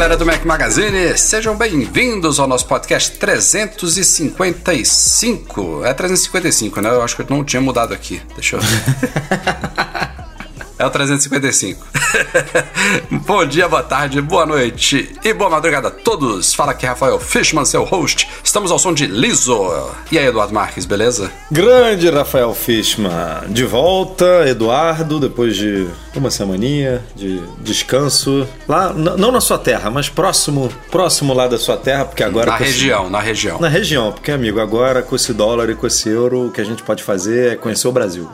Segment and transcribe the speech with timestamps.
[0.00, 5.84] Galera do Mac Magazine, sejam bem-vindos ao nosso podcast 355.
[5.84, 6.88] É 355, né?
[6.88, 8.22] Eu acho que eu não tinha mudado aqui.
[8.34, 8.82] Deixa eu ver.
[10.80, 11.86] É o 355.
[13.26, 16.54] Bom dia, boa tarde, boa noite e boa madrugada a todos.
[16.54, 18.26] Fala aqui Rafael Fishman, seu host.
[18.42, 19.70] Estamos ao som de Liso.
[20.10, 21.30] E aí, Eduardo Marques, beleza?
[21.50, 25.86] Grande Rafael Fishman, de volta, Eduardo, depois de
[26.18, 28.46] uma semaninha de descanso.
[28.68, 32.50] Lá, não na sua terra, mas próximo, próximo lá da sua terra, porque agora.
[32.50, 33.60] Na com região, na região.
[33.60, 36.64] Na região, porque, amigo, agora com esse dólar e com esse euro, o que a
[36.64, 38.28] gente pode fazer é conhecer o Brasil.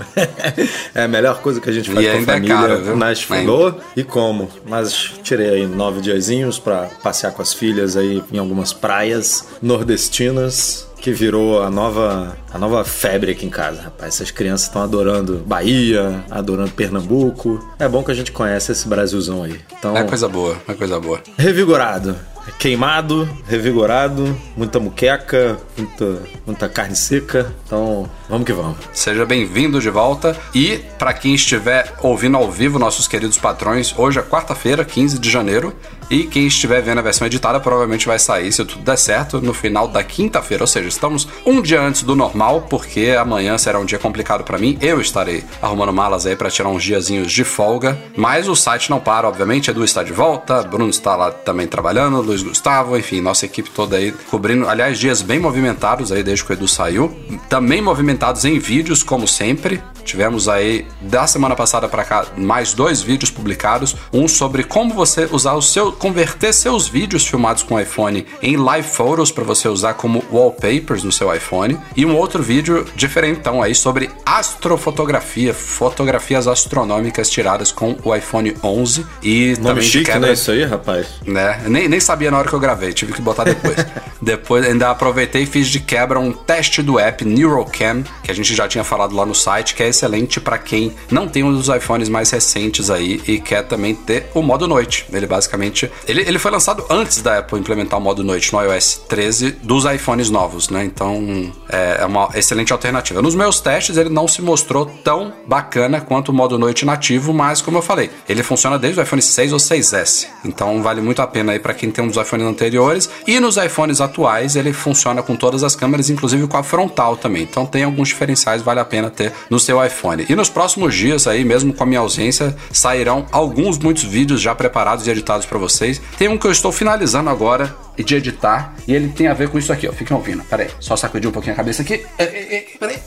[0.94, 2.96] é a melhor coisa que a gente faz E com a é família caro, viu?
[2.96, 4.48] nas falou e como.
[4.66, 10.85] Mas tirei aí nove diazinhos pra passear com as filhas aí em algumas praias nordestinas.
[11.06, 14.14] Que virou a nova, a nova febre aqui em casa, rapaz.
[14.16, 17.64] Essas crianças estão adorando Bahia, adorando Pernambuco.
[17.78, 19.60] É bom que a gente conhece esse Brasilzão aí.
[19.78, 21.20] Então, É coisa boa, é coisa boa.
[21.38, 22.16] Revigorado.
[22.58, 27.54] Queimado, revigorado, muita muqueca, muita, muita carne seca.
[27.64, 28.78] Então, vamos que vamos.
[28.92, 30.36] Seja bem-vindo de volta.
[30.54, 35.30] E para quem estiver ouvindo ao vivo, nossos queridos patrões, hoje é quarta-feira, 15 de
[35.30, 35.74] janeiro.
[36.08, 39.52] E quem estiver vendo a versão editada provavelmente vai sair, se tudo der certo, no
[39.52, 40.62] final da quinta-feira.
[40.62, 44.56] Ou seja, estamos um dia antes do normal, porque amanhã será um dia complicado para
[44.56, 44.78] mim.
[44.80, 47.98] Eu estarei arrumando malas aí para tirar uns diazinhos de folga.
[48.16, 49.70] Mas o site não para, obviamente.
[49.70, 53.96] Edu está de volta, Bruno está lá também trabalhando, Luiz Gustavo, enfim, nossa equipe toda
[53.96, 54.68] aí cobrindo.
[54.68, 57.16] Aliás, dias bem movimentados aí desde que o Edu saiu.
[57.48, 57.82] Também
[58.16, 59.82] movimentados em vídeos, como sempre.
[60.06, 65.28] Tivemos aí da semana passada para cá mais dois vídeos publicados, um sobre como você
[65.30, 69.94] usar o seu converter seus vídeos filmados com iPhone em live photos para você usar
[69.94, 77.28] como wallpapers no seu iPhone e um outro vídeo diferentão aí sobre astrofotografia, fotografias astronômicas
[77.28, 80.32] tiradas com o iPhone 11 e Nome também de chique, né?
[80.32, 81.06] Isso aí, rapaz.
[81.26, 81.62] né?
[81.66, 83.76] Nem, nem sabia na hora que eu gravei, tive que botar depois.
[84.22, 88.54] depois ainda aproveitei e fiz de quebra um teste do app NeuroCam, que a gente
[88.54, 91.68] já tinha falado lá no site, que é excelente para quem não tem um dos
[91.68, 95.06] iPhones mais recentes aí e quer também ter o modo noite.
[95.12, 95.90] Ele basicamente.
[96.06, 99.84] Ele, ele foi lançado antes da Apple implementar o modo noite no iOS 13 dos
[99.84, 100.84] iPhones novos, né?
[100.84, 103.22] Então é é uma excelente alternativa.
[103.22, 107.60] Nos meus testes ele não se mostrou tão bacana quanto o modo noite nativo, mas
[107.60, 110.26] como eu falei, ele funciona desde o iPhone 6 ou 6S.
[110.44, 113.08] Então vale muito a pena aí para quem tem um dos iPhones anteriores.
[113.26, 117.42] E nos iPhones atuais ele funciona com todas as câmeras, inclusive com a frontal também.
[117.42, 119.85] Então tem alguns diferenciais, vale a pena ter no seu iPhone.
[120.28, 124.54] E nos próximos dias aí, mesmo com a minha ausência, sairão alguns muitos vídeos já
[124.54, 126.00] preparados e editados para vocês.
[126.18, 129.48] Tem um que eu estou finalizando agora e de editar, e ele tem a ver
[129.48, 129.92] com isso aqui, ó.
[129.92, 130.42] Fiquem ouvindo.
[130.44, 132.04] Pera aí, só sacudir um pouquinho a cabeça aqui.
[132.18, 132.98] É, é, é, Pera aí.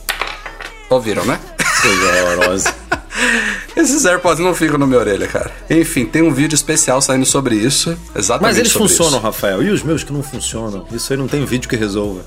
[0.89, 1.39] Ouviram, né?
[1.81, 2.75] Coisa horrorosa.
[3.75, 5.51] Esses AirPods não ficam na minha orelha, cara.
[5.69, 7.97] Enfim, tem um vídeo especial saindo sobre isso.
[8.15, 9.19] Exatamente Mas eles funcionam, isso.
[9.25, 9.63] Rafael.
[9.63, 10.85] E os meus que não funcionam?
[10.91, 12.21] Isso aí não tem vídeo que resolva.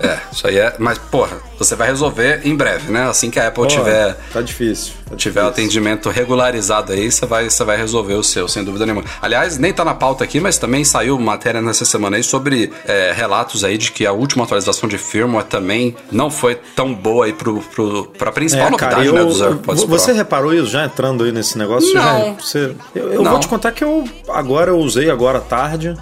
[0.00, 0.74] É, isso aí é.
[0.78, 3.08] Mas, porra, você vai resolver em breve, né?
[3.08, 4.16] Assim que a Apple Pô, tiver.
[4.32, 4.92] Tá difícil.
[5.08, 5.64] tá Tiver o difícil.
[5.64, 9.04] atendimento regularizado aí, você vai, você vai resolver o seu, sem dúvida nenhuma.
[9.22, 13.12] Aliás, nem tá na pauta aqui, mas também saiu matéria nessa semana aí sobre é,
[13.16, 17.32] relatos aí de que a última atualização de firmware também não foi tão boa aí
[17.32, 19.90] pro, pro, pra principal É, novidade cara, né, eu, dos AirPods Pro.
[20.04, 21.92] Você reparou isso já entrando aí nesse negócio?
[21.94, 22.02] Não.
[22.02, 23.32] Já, você, eu eu Não.
[23.32, 25.96] vou te contar que eu agora eu usei agora à tarde.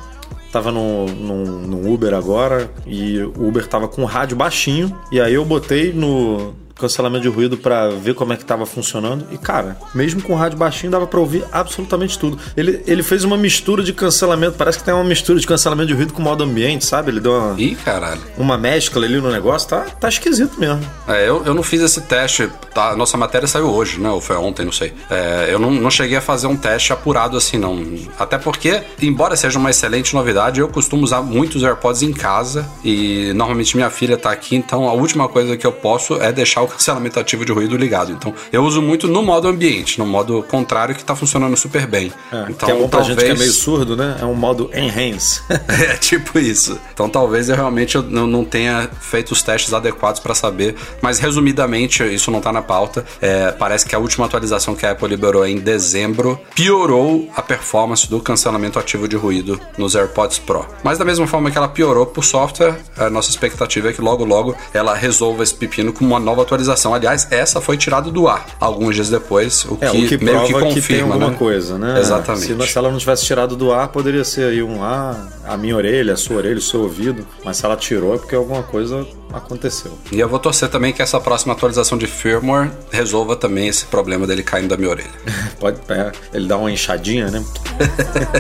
[0.53, 4.95] Tava no, no, no Uber agora e o Uber tava com o rádio baixinho.
[5.11, 9.27] E aí eu botei no cancelamento de ruído pra ver como é que tava funcionando.
[9.31, 12.39] E cara, mesmo com o rádio baixinho dava pra ouvir absolutamente tudo.
[12.57, 15.95] Ele, ele fez uma mistura de cancelamento, parece que tem uma mistura de cancelamento de
[15.95, 17.11] ruído com modo ambiente, sabe?
[17.11, 18.21] Ele deu uma, Ih, caralho.
[18.37, 20.81] uma mescla ali no negócio, tá, tá esquisito mesmo.
[21.07, 22.97] É, eu, eu não fiz esse teste, tá?
[22.97, 24.11] Nossa matéria saiu hoje, né?
[24.11, 24.93] Ou foi ontem, não sei.
[25.11, 27.83] É, eu não, não cheguei a fazer um teste apurado assim, não.
[28.19, 33.33] Até porque, embora seja uma excelente novidade, eu costumo usar muitos AirPods em casa e
[33.35, 36.65] normalmente minha filha tá aqui, então a última coisa que eu posso é deixar deixar
[36.65, 38.13] o cancelamento ativo de ruído ligado.
[38.13, 42.13] Então, eu uso muito no modo ambiente, no modo contrário que tá funcionando super bem.
[42.31, 43.19] É, então, que é bom pra talvez...
[43.19, 44.19] gente que é meio surdo, né?
[44.21, 45.43] É um modo enhance.
[45.69, 46.79] é tipo isso.
[46.93, 51.19] Então talvez eu realmente eu não, não tenha feito os testes adequados para saber, mas
[51.19, 53.05] resumidamente, isso não tá na pauta.
[53.21, 58.09] É, parece que a última atualização que a Apple liberou em dezembro piorou a performance
[58.09, 60.67] do cancelamento ativo de ruído nos AirPods Pro.
[60.83, 64.25] Mas da mesma forma que ela piorou por software, a nossa expectativa é que logo
[64.25, 66.52] logo ela resolva esse pepino com uma nova atualização.
[66.95, 70.41] Aliás, essa foi tirada do ar alguns dias depois, o que, É, o que meio
[70.43, 71.37] que que, confirma, tem alguma né?
[71.37, 72.01] coisa, né?
[72.01, 72.67] Exatamente.
[72.67, 75.17] Se, ela não tivesse tirado do ar, poderia ser aí um ah,
[75.47, 77.27] a minha orelha, a sua orelha, o seu ouvido.
[77.45, 79.93] Mas se ela tirou é porque alguma coisa aconteceu.
[80.11, 84.27] E eu vou torcer também que essa próxima atualização de firmware resolva também esse problema
[84.27, 85.11] dele caindo da minha orelha.
[85.59, 87.45] Pode, é, ele dá uma inchadinha, né?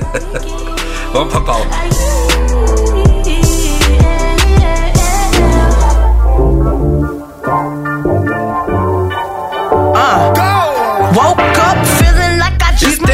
[1.12, 2.41] Vamos pra pauta.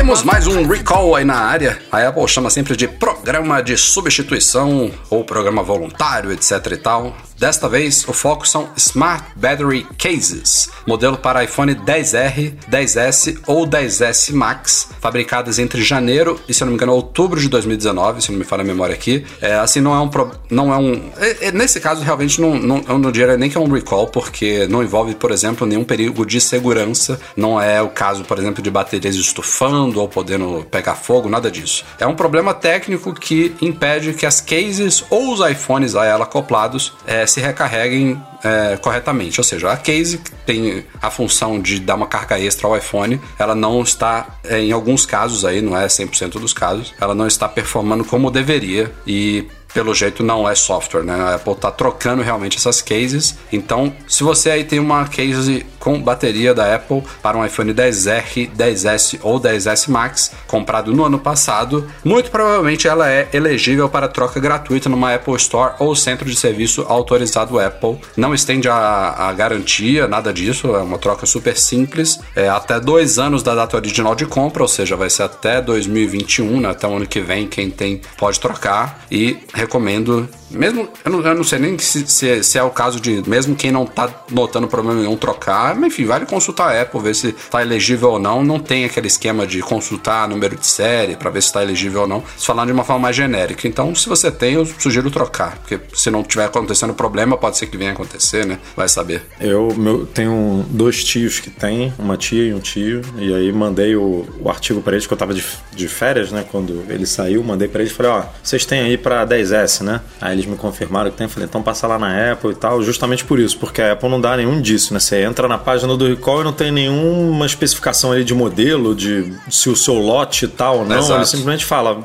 [0.09, 1.79] Temos mais um recall aí na área.
[1.93, 7.15] A Apple chama sempre de programa de substituição ou programa voluntário, etc e tal.
[7.39, 14.33] Desta vez, o foco são Smart Battery Cases, modelo para iPhone 10R, 10S ou 10S
[14.33, 18.45] Max, fabricadas entre janeiro e, se não me engano, outubro de 2019, se não me
[18.45, 19.25] falha a memória aqui.
[19.41, 20.11] É, assim, não é um...
[20.51, 23.57] Não é um é- é- nesse caso, realmente, não, não, eu não diria nem que
[23.57, 27.21] é um recall, porque não envolve, por exemplo, nenhum perigo de segurança.
[27.37, 31.85] Não é o caso, por exemplo, de baterias estufando ou podendo pegar fogo, nada disso.
[32.01, 36.95] É um problema técnico que impede que as cases ou os iPhones a ela acoplados
[37.07, 39.41] eh, se recarreguem eh, corretamente.
[39.41, 43.21] Ou seja, a case que tem a função de dar uma carga extra ao iPhone,
[43.39, 47.27] ela não está, eh, em alguns casos aí, não é 100% dos casos, ela não
[47.27, 49.47] está performando como deveria e
[49.79, 51.15] pelo jeito não é software, né?
[51.15, 53.39] A Apple tá trocando realmente essas cases.
[53.53, 58.51] Então, se você aí tem uma case com bateria da Apple para um iPhone 10R,
[58.57, 64.41] 10S ou 10S Max, comprado no ano passado, muito provavelmente ela é elegível para troca
[64.41, 67.99] gratuita numa Apple Store ou centro de serviço autorizado Apple.
[68.17, 72.19] Não estende a, a garantia, nada disso, é uma troca super simples.
[72.35, 76.63] É até dois anos da data original de compra, ou seja, vai ser até 2021,
[76.63, 76.71] né?
[76.71, 79.07] até o ano que vem, quem tem pode trocar.
[79.09, 79.39] E
[79.69, 83.29] recomendo, mesmo, eu não, eu não sei nem se, se, se é o caso de,
[83.29, 87.15] mesmo quem não tá notando problema nenhum, trocar, mas enfim, vale consultar a Apple, ver
[87.15, 88.45] se tá elegível ou não.
[88.45, 92.07] Não tem aquele esquema de consultar número de série para ver se tá elegível ou
[92.09, 92.23] não.
[92.37, 93.67] Se falando de uma forma mais genérica.
[93.67, 97.67] Então, se você tem, eu sugiro trocar, porque se não tiver acontecendo problema, pode ser
[97.67, 98.59] que venha acontecer, né?
[98.77, 99.23] Vai saber.
[99.41, 103.97] Eu meu, tenho dois tios que têm, uma tia e um tio, e aí mandei
[103.97, 106.45] o, o artigo para eles, que eu tava de, de férias, né?
[106.51, 110.01] Quando ele saiu, mandei para eles e falei: Ó, vocês têm aí pra 10S, né?
[110.21, 112.83] Aí eles me confirmaram que tem, eu falei: então passa lá na Apple e tal,
[112.83, 115.01] justamente por isso, porque a Apple não dá nenhum disso, né?
[115.01, 119.33] Você entra na página do recall e não tem nenhuma especificação ali de modelo, de
[119.51, 120.99] se o seu lote e tal ou não.
[120.99, 121.21] Exato.
[121.21, 122.01] Ele simplesmente fala: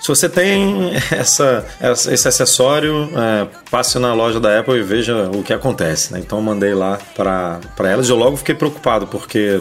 [0.00, 1.64] se você tem essa,
[2.10, 6.20] esse acessório, é, passe na loja da Apple e veja o que acontece, né?
[6.20, 7.60] Então eu mandei lá pra
[7.90, 9.60] elas e eu logo fiquei preocupado, porque.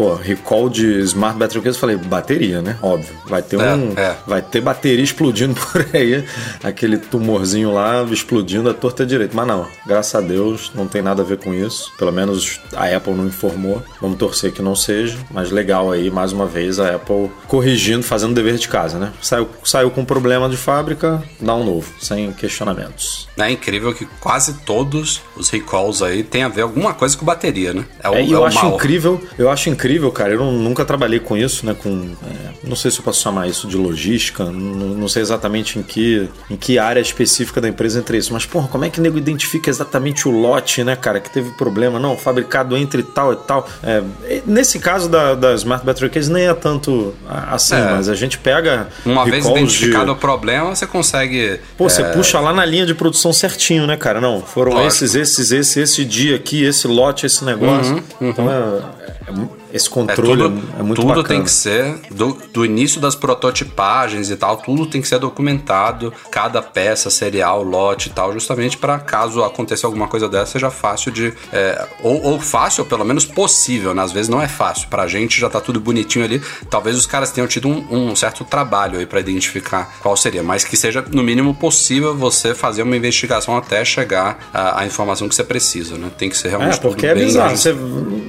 [0.00, 2.76] Pô, recall de Smart Battery Case, eu falei, bateria, né?
[2.80, 3.14] Óbvio.
[3.26, 3.92] Vai ter É, um.
[3.96, 4.16] é.
[4.26, 6.24] Vai ter bateria explodindo por aí.
[6.64, 9.34] Aquele tumorzinho lá explodindo a torta direita.
[9.36, 11.92] Mas não, graças a Deus, não tem nada a ver com isso.
[11.98, 13.82] Pelo menos a Apple não informou.
[14.00, 15.18] Vamos torcer que não seja.
[15.30, 19.12] Mas legal aí, mais uma vez, a Apple corrigindo, fazendo o dever de casa, né?
[19.20, 23.28] Saiu, saiu com problema de fábrica, dá um novo, sem questionamentos.
[23.38, 27.72] É incrível que quase todos os recalls aí tem a ver alguma coisa com bateria,
[27.74, 27.84] né?
[28.02, 28.74] É o, É, é eu o acho mal.
[28.76, 30.32] incrível, eu acho incrível, cara.
[30.32, 31.74] Eu não- nunca trabalhei com isso, né?
[31.74, 35.78] Com, é, não sei se eu posso chamar isso de logística, não, não sei exatamente
[35.78, 38.32] em que, em que área específica da empresa entre isso.
[38.32, 41.50] Mas, porra, como é que o nego identifica exatamente o lote, né, cara, que teve
[41.52, 41.98] problema?
[41.98, 43.68] Não, fabricado entre tal e tal.
[43.82, 44.02] É,
[44.46, 47.90] nesse caso da, da Smart Battery Case nem é tanto assim, É.
[47.92, 48.88] mas a gente pega.
[49.04, 51.58] Uma vez identificado de- o problema, você consegue.
[51.76, 54.20] Pô, você é, puxa lá na linha de produção certinho, né, cara?
[54.20, 54.88] Não, foram Lógico.
[55.04, 58.02] esses, esses, esse, esse dia aqui, esse lote, esse negócio.
[58.20, 58.82] Então é,
[59.30, 61.28] é esse É controle é, tudo, é muito tudo bacana.
[61.28, 66.12] tem que ser do, do início das prototipagens e tal, tudo tem que ser documentado,
[66.30, 71.12] cada peça, serial, lote e tal, justamente para caso aconteça alguma coisa dessa seja fácil
[71.12, 74.02] de é, ou, ou fácil, ou pelo menos possível, né?
[74.02, 74.88] Às vezes não é fácil.
[74.88, 76.40] Pra gente já tá tudo bonitinho ali.
[76.68, 80.64] Talvez os caras tenham tido um, um certo trabalho aí para identificar qual seria, mas
[80.64, 85.34] que seja no mínimo possível você fazer uma investigação até chegar à, à informação que
[85.34, 86.10] você precisa, né?
[86.16, 87.56] Tem que ser realmente É, porque é bizarro.
[87.56, 87.72] Você-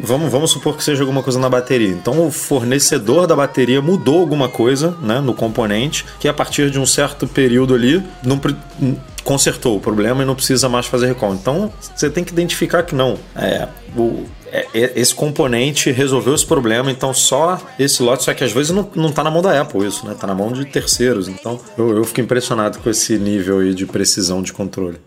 [0.03, 1.89] vamos, vamos supor que seja alguma coisa na bateria.
[1.89, 6.79] Então o fornecedor da bateria mudou alguma coisa né, no componente, que a partir de
[6.79, 8.39] um certo período ali, não
[9.23, 11.33] consertou o problema e não precisa mais fazer recall.
[11.33, 13.17] Então você tem que identificar que não.
[13.35, 18.43] É, o, é, é, esse componente resolveu esse problema, então só esse lote, só que
[18.43, 20.15] às vezes não, não tá na mão da Apple isso, né?
[20.19, 21.27] Tá na mão de terceiros.
[21.27, 24.99] Então eu, eu fico impressionado com esse nível aí de precisão de controle.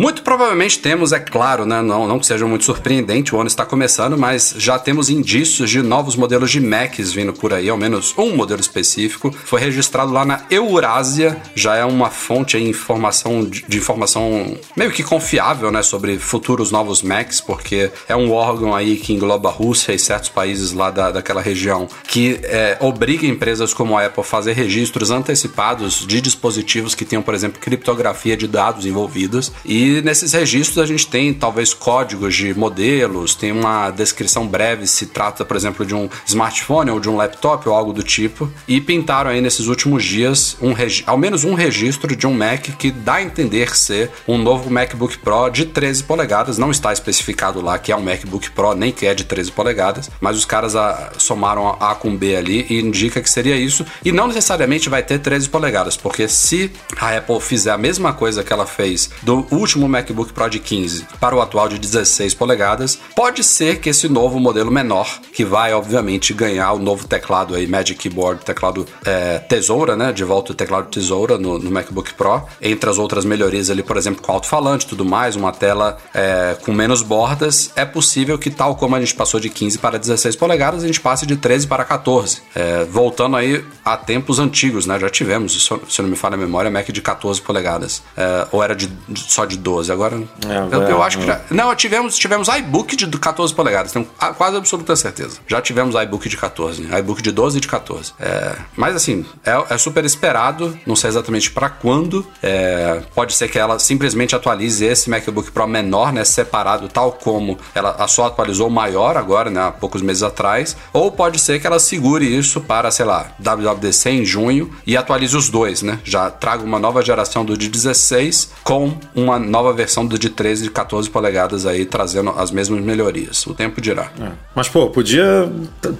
[0.00, 1.82] Muito provavelmente temos, é claro, né?
[1.82, 5.82] Não, não que seja muito surpreendente, o ano está começando, mas já temos indícios de
[5.82, 9.34] novos modelos de Macs vindo por aí, ao menos um modelo específico.
[9.44, 15.02] Foi registrado lá na Eurásia, já é uma fonte de informação, de informação meio que
[15.02, 15.82] confiável, né?
[15.82, 20.28] Sobre futuros novos Macs, porque é um órgão aí que engloba a Rússia e certos
[20.28, 25.10] países lá da, daquela região que é, obriga empresas como a Apple a fazer registros
[25.10, 29.50] antecipados de dispositivos que tenham, por exemplo, criptografia de dados envolvidos.
[29.64, 34.86] E e nesses registros a gente tem talvez códigos de modelos, tem uma descrição breve
[34.86, 38.50] se trata, por exemplo, de um smartphone ou de um laptop ou algo do tipo.
[38.66, 40.74] E pintaram aí nesses últimos dias um
[41.06, 45.18] ao menos um registro de um Mac que dá a entender ser um novo MacBook
[45.18, 46.58] Pro de 13 polegadas.
[46.58, 50.10] Não está especificado lá que é um MacBook Pro, nem que é de 13 polegadas,
[50.20, 53.84] mas os caras a, somaram A com B ali e indica que seria isso.
[54.04, 58.42] E não necessariamente vai ter 13 polegadas, porque se a Apple fizer a mesma coisa
[58.42, 62.34] que ela fez do último último MacBook Pro de 15 para o atual de 16
[62.34, 67.54] polegadas, pode ser que esse novo modelo menor, que vai obviamente ganhar o novo teclado
[67.54, 70.12] aí, Magic Keyboard, teclado é, tesoura, né?
[70.12, 73.96] De volta o teclado tesoura no, no, MacBook Pro, entre as outras melhorias ali, por
[73.96, 78.74] exemplo, com alto-falante tudo mais, uma tela é, com menos bordas, é possível que tal
[78.74, 81.84] como a gente passou de 15 para 16 polegadas, a gente passe de 13 para
[81.84, 82.42] 14.
[82.54, 84.98] É, voltando aí a tempos antigos, né?
[84.98, 88.02] Já tivemos, se não me falha a memória, Mac de 14 polegadas.
[88.16, 89.92] É, ou era de, só de 12.
[89.92, 91.40] Agora, é, eu, eu, acho que já.
[91.50, 95.38] Não, tivemos, tivemos iBook de 14 polegadas, tenho quase absoluta certeza.
[95.46, 96.98] Já tivemos iBook de 14, né?
[97.00, 98.14] iBook de 12 e de 14.
[98.18, 102.26] É, mas assim, é, é, super esperado, não sei exatamente para quando.
[102.42, 106.24] É, pode ser que ela simplesmente atualize esse MacBook Pro menor, né?
[106.24, 109.60] Separado, tal como ela só atualizou o maior agora, né?
[109.60, 110.76] Há poucos meses atrás.
[110.94, 115.36] Ou pode ser que ela segure isso para, sei lá, WWDC em junho e atualize
[115.36, 116.00] os dois, né?
[116.04, 120.66] Já traga uma nova geração do de 16 com uma nova versão do de 13
[120.66, 123.46] e 14 polegadas aí, trazendo as mesmas melhorias.
[123.46, 124.10] O tempo dirá.
[124.20, 124.30] É.
[124.54, 125.50] Mas, pô, podia.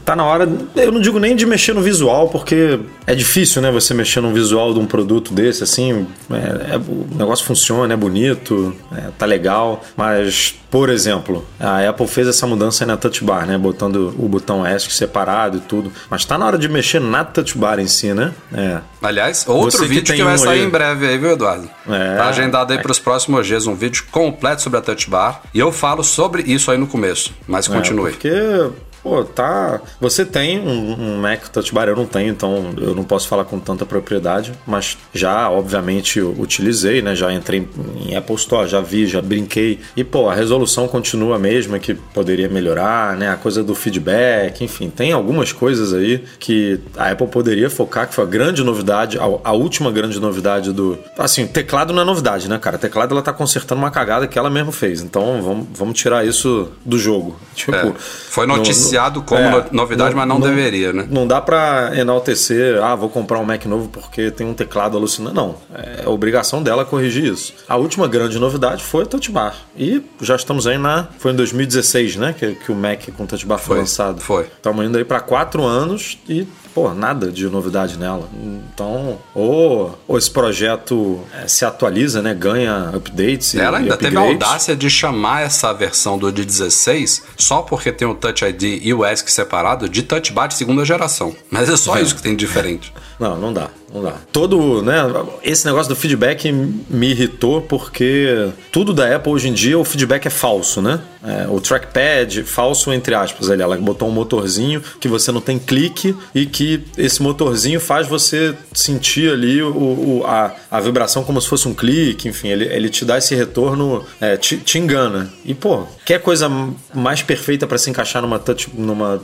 [0.04, 0.48] Tá na hora.
[0.76, 3.70] Eu não digo nem de mexer no visual, porque é difícil, né?
[3.70, 6.06] Você mexer no visual de um produto desse, assim.
[6.30, 9.82] É, é, o negócio funciona, é bonito, é, tá legal.
[9.96, 13.56] Mas, por exemplo, a Apple fez essa mudança aí na Touch Bar, né?
[13.56, 15.90] Botando o botão ESC separado e tudo.
[16.10, 18.32] Mas tá na hora de mexer na Touch Bar em si, né?
[18.52, 18.78] É.
[19.02, 20.66] Aliás, outro Você vídeo que, que vai um sair aí...
[20.66, 21.68] em breve aí, viu, Eduardo?
[21.88, 22.16] É.
[22.16, 25.42] Tá agendado aí pros próximos dias um vídeo completo sobre a Touch Bar.
[25.52, 27.32] E eu falo sobre isso aí no começo.
[27.46, 28.08] Mas é, continue.
[28.08, 28.70] É, porque
[29.02, 29.80] Pô, tá.
[30.00, 33.44] Você tem um, um, Mac Touch Bar, eu não tenho, então eu não posso falar
[33.44, 37.14] com tanta propriedade, mas já, obviamente, utilizei, né?
[37.14, 37.68] Já entrei
[38.06, 39.80] em Apple Store, já vi, já brinquei.
[39.96, 43.30] E, pô, a resolução continua a mesma, que poderia melhorar, né?
[43.30, 48.14] A coisa do feedback, enfim, tem algumas coisas aí que a Apple poderia focar, que
[48.14, 50.98] foi a grande novidade, a, a última grande novidade do.
[51.16, 52.78] Assim, teclado não é novidade, né, cara?
[52.78, 55.00] Teclado ela tá consertando uma cagada que ela mesma fez.
[55.00, 57.38] Então vamos, vamos tirar isso do jogo.
[57.58, 61.06] Tipo, é, foi noticiado anunciado como é, novidade, não, mas não, não, deveria, né?
[61.08, 65.36] Não dá para enaltecer, ah, vou comprar um Mac novo porque tem um teclado alucinante.
[65.36, 67.54] Não, é obrigação dela corrigir isso.
[67.68, 69.54] A última grande novidade foi o Touch Bar.
[69.76, 71.08] E já estamos aí na.
[71.18, 72.34] Foi em 2016, né?
[72.36, 74.20] Que, que o Mac com Touch Bar foi, foi lançado.
[74.20, 74.44] Foi.
[74.44, 76.46] Estamos indo aí para quatro anos e
[76.78, 78.28] pô, nada de novidade nela.
[78.32, 82.32] Então, ou, ou esse projeto é, se atualiza, né?
[82.32, 83.54] Ganha updates.
[83.54, 87.62] Ela e, ainda e teve a audácia de chamar essa versão do de 16 só
[87.62, 91.34] porque tem o Touch ID e o ESC separado de Touch Bar de segunda geração.
[91.50, 92.02] Mas é só é.
[92.02, 92.92] isso que tem de diferente.
[93.18, 94.14] Não, não dá, não dá.
[94.32, 94.96] Todo, né,
[95.42, 100.26] esse negócio do feedback me irritou porque tudo da Apple hoje em dia o feedback
[100.26, 101.00] é falso, né?
[101.24, 105.58] É, o trackpad, falso entre aspas, ali, ela botou um motorzinho que você não tem
[105.58, 111.40] clique e que esse motorzinho faz você sentir ali o, o a, a vibração como
[111.40, 115.32] se fosse um clique, enfim, ele, ele te dá esse retorno, é, te, te engana.
[115.44, 116.48] E, pô, quer coisa
[116.94, 119.20] mais perfeita para se encaixar numa touch, numa,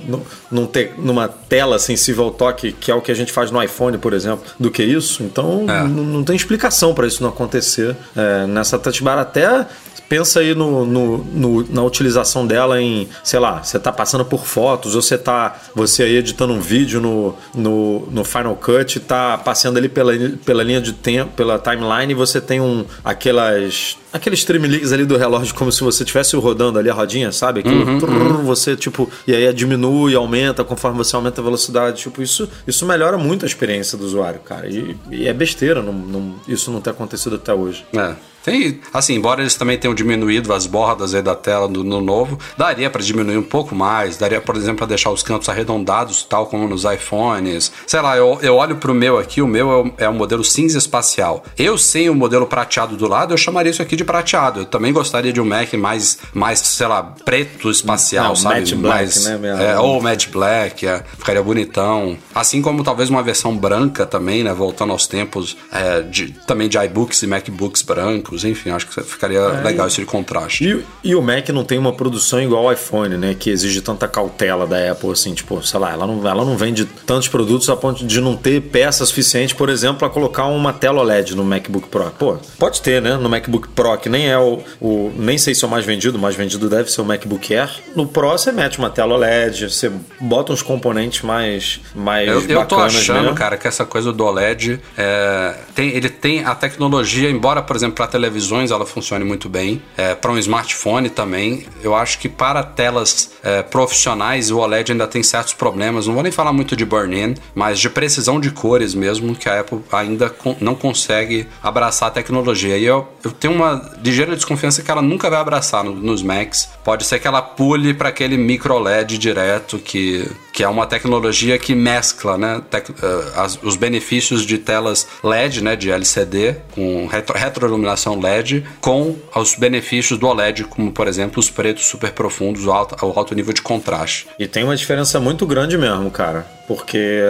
[0.51, 3.63] num te, numa tela sensível ao toque, que é o que a gente faz no
[3.63, 5.23] iPhone iPhone, por exemplo, do que isso.
[5.23, 5.85] Então é.
[5.85, 9.19] não tem explicação para isso não acontecer é, nessa bar.
[9.19, 9.67] Até
[10.09, 14.45] pensa aí no, no, no, na utilização dela em, sei lá, você tá passando por
[14.47, 19.39] fotos, ou você tá você aí editando um vídeo no, no, no Final Cut, tá
[19.39, 20.13] passando ali pela,
[20.45, 25.17] pela linha de tempo, pela timeline, e você tem um aquelas aqueles tremeliques ali do
[25.17, 27.61] relógio, como se você estivesse rodando ali a rodinha, sabe?
[27.61, 32.03] Aquilo, trrr, você, tipo, e aí diminui, aumenta conforme você aumenta a velocidade.
[32.03, 34.69] Tipo, isso, isso melhora muito a experiência do usuário, cara.
[34.69, 37.85] E, e é besteira não, não- isso não ter acontecido até hoje.
[37.93, 38.15] É.
[38.45, 42.39] Tem, assim, embora eles também tenham diminuído as bordas aí da tela do, no novo,
[42.59, 46.47] daria pra diminuir um pouco mais, daria, por exemplo, pra deixar os cantos arredondados, tal
[46.47, 47.73] como nos iPhones.
[47.87, 50.45] Sei lá, eu, eu olho pro meu aqui, o meu é o, é o modelo
[50.45, 51.45] cinza espacial.
[51.57, 54.61] Eu sem o modelo prateado do lado, eu chamaria isso aqui de prateado.
[54.61, 58.57] Eu também gostaria de um Mac mais, mais sei lá, preto espacial, Não, sabe?
[58.61, 62.17] matte black, mais, né, minha- é, ou matte black, é, ficaria bonitão.
[62.35, 64.53] Assim como talvez uma versão branca também, né?
[64.53, 69.41] Voltando aos tempos é, de, também de iBooks e MacBooks brancos, enfim, acho que ficaria
[69.63, 70.65] legal esse contraste.
[71.05, 73.37] E, e o Mac não tem uma produção igual ao iPhone, né?
[73.39, 76.85] Que exige tanta cautela da Apple, assim, tipo, sei lá, ela não, ela não vende
[76.85, 81.01] tantos produtos a ponto de não ter peça suficiente, por exemplo, para colocar uma tela
[81.01, 82.11] OLED no MacBook Pro.
[82.19, 83.17] Pô, pode ter, né?
[83.17, 85.13] No MacBook Pro, que nem é o, o.
[85.17, 87.71] Nem sei se é o mais vendido, o mais vendido deve ser o MacBook Air.
[87.95, 92.65] No Pro você mete uma tela OLED, você bota uns componentes mais, mais Eu, eu
[92.67, 93.35] tô achando, mesmo.
[93.35, 97.95] cara, que essa coisa do OLED é, tem, ele tem a tecnologia, embora, por exemplo,
[97.95, 101.67] para televisões ela funcione muito bem, é, para um smartphone também.
[101.83, 106.07] Eu acho que para telas é, profissionais o OLED ainda tem certos problemas.
[106.07, 109.61] Não vou nem falar muito de burn-in, mas de precisão de cores mesmo, que a
[109.61, 112.79] Apple ainda con- não consegue abraçar a tecnologia.
[112.79, 116.71] E eu, eu tenho uma ligeira desconfiança que ela nunca vai abraçar no- nos Macs.
[116.83, 121.59] Pode ser que ela pule para aquele micro LED direto, que, que é uma tecnologia
[121.59, 127.07] que mescla né, tec- eh, as- os benefícios de telas LED, né, de LCD, com
[127.09, 132.65] retro, retroiluminação LED, com os benefícios do OLED, como por exemplo os pretos super profundos,
[132.67, 134.29] o alto, o alto nível de contraste.
[134.39, 136.47] E tem uma diferença muito grande mesmo, cara.
[136.69, 137.21] Porque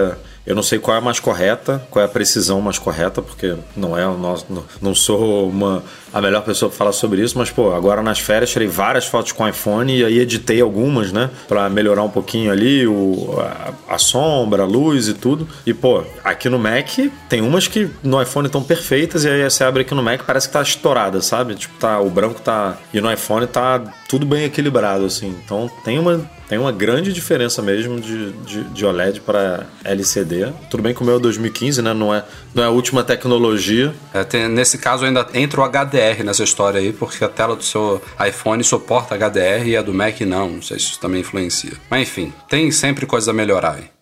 [0.46, 3.54] eu não sei qual é a mais correta, qual é a precisão mais correta, porque
[3.74, 4.44] não é o nosso.
[4.50, 5.82] Não, não sou uma,
[6.14, 9.32] a melhor pessoa para falar sobre isso, mas, pô, agora nas férias tirei várias fotos
[9.32, 11.28] com iPhone e aí editei algumas, né?
[11.48, 15.48] Pra melhorar um pouquinho ali o, a, a sombra, a luz e tudo.
[15.66, 16.88] E, pô, aqui no Mac
[17.28, 20.46] tem umas que no iPhone estão perfeitas e aí você abre aqui no Mac parece
[20.46, 21.56] que tá estourada, sabe?
[21.56, 22.78] Tipo, tá, o branco tá.
[22.92, 25.34] E no iPhone tá tudo bem equilibrado, assim.
[25.44, 30.52] Então tem uma tem uma grande diferença mesmo de, de, de OLED para LCD.
[30.70, 31.94] Tudo bem que o meu é 2015, né?
[31.94, 32.22] Não é,
[32.54, 33.94] não é última tecnologia.
[34.12, 37.62] É, tem- nesse caso ainda entra o HDR nessa história aí, porque a tela do
[37.64, 40.48] seu iPhone suporta HDR e a do Mac não.
[40.50, 41.72] Não sei se isso também influencia.
[41.90, 43.93] Mas enfim, tem sempre coisa a melhorar aí.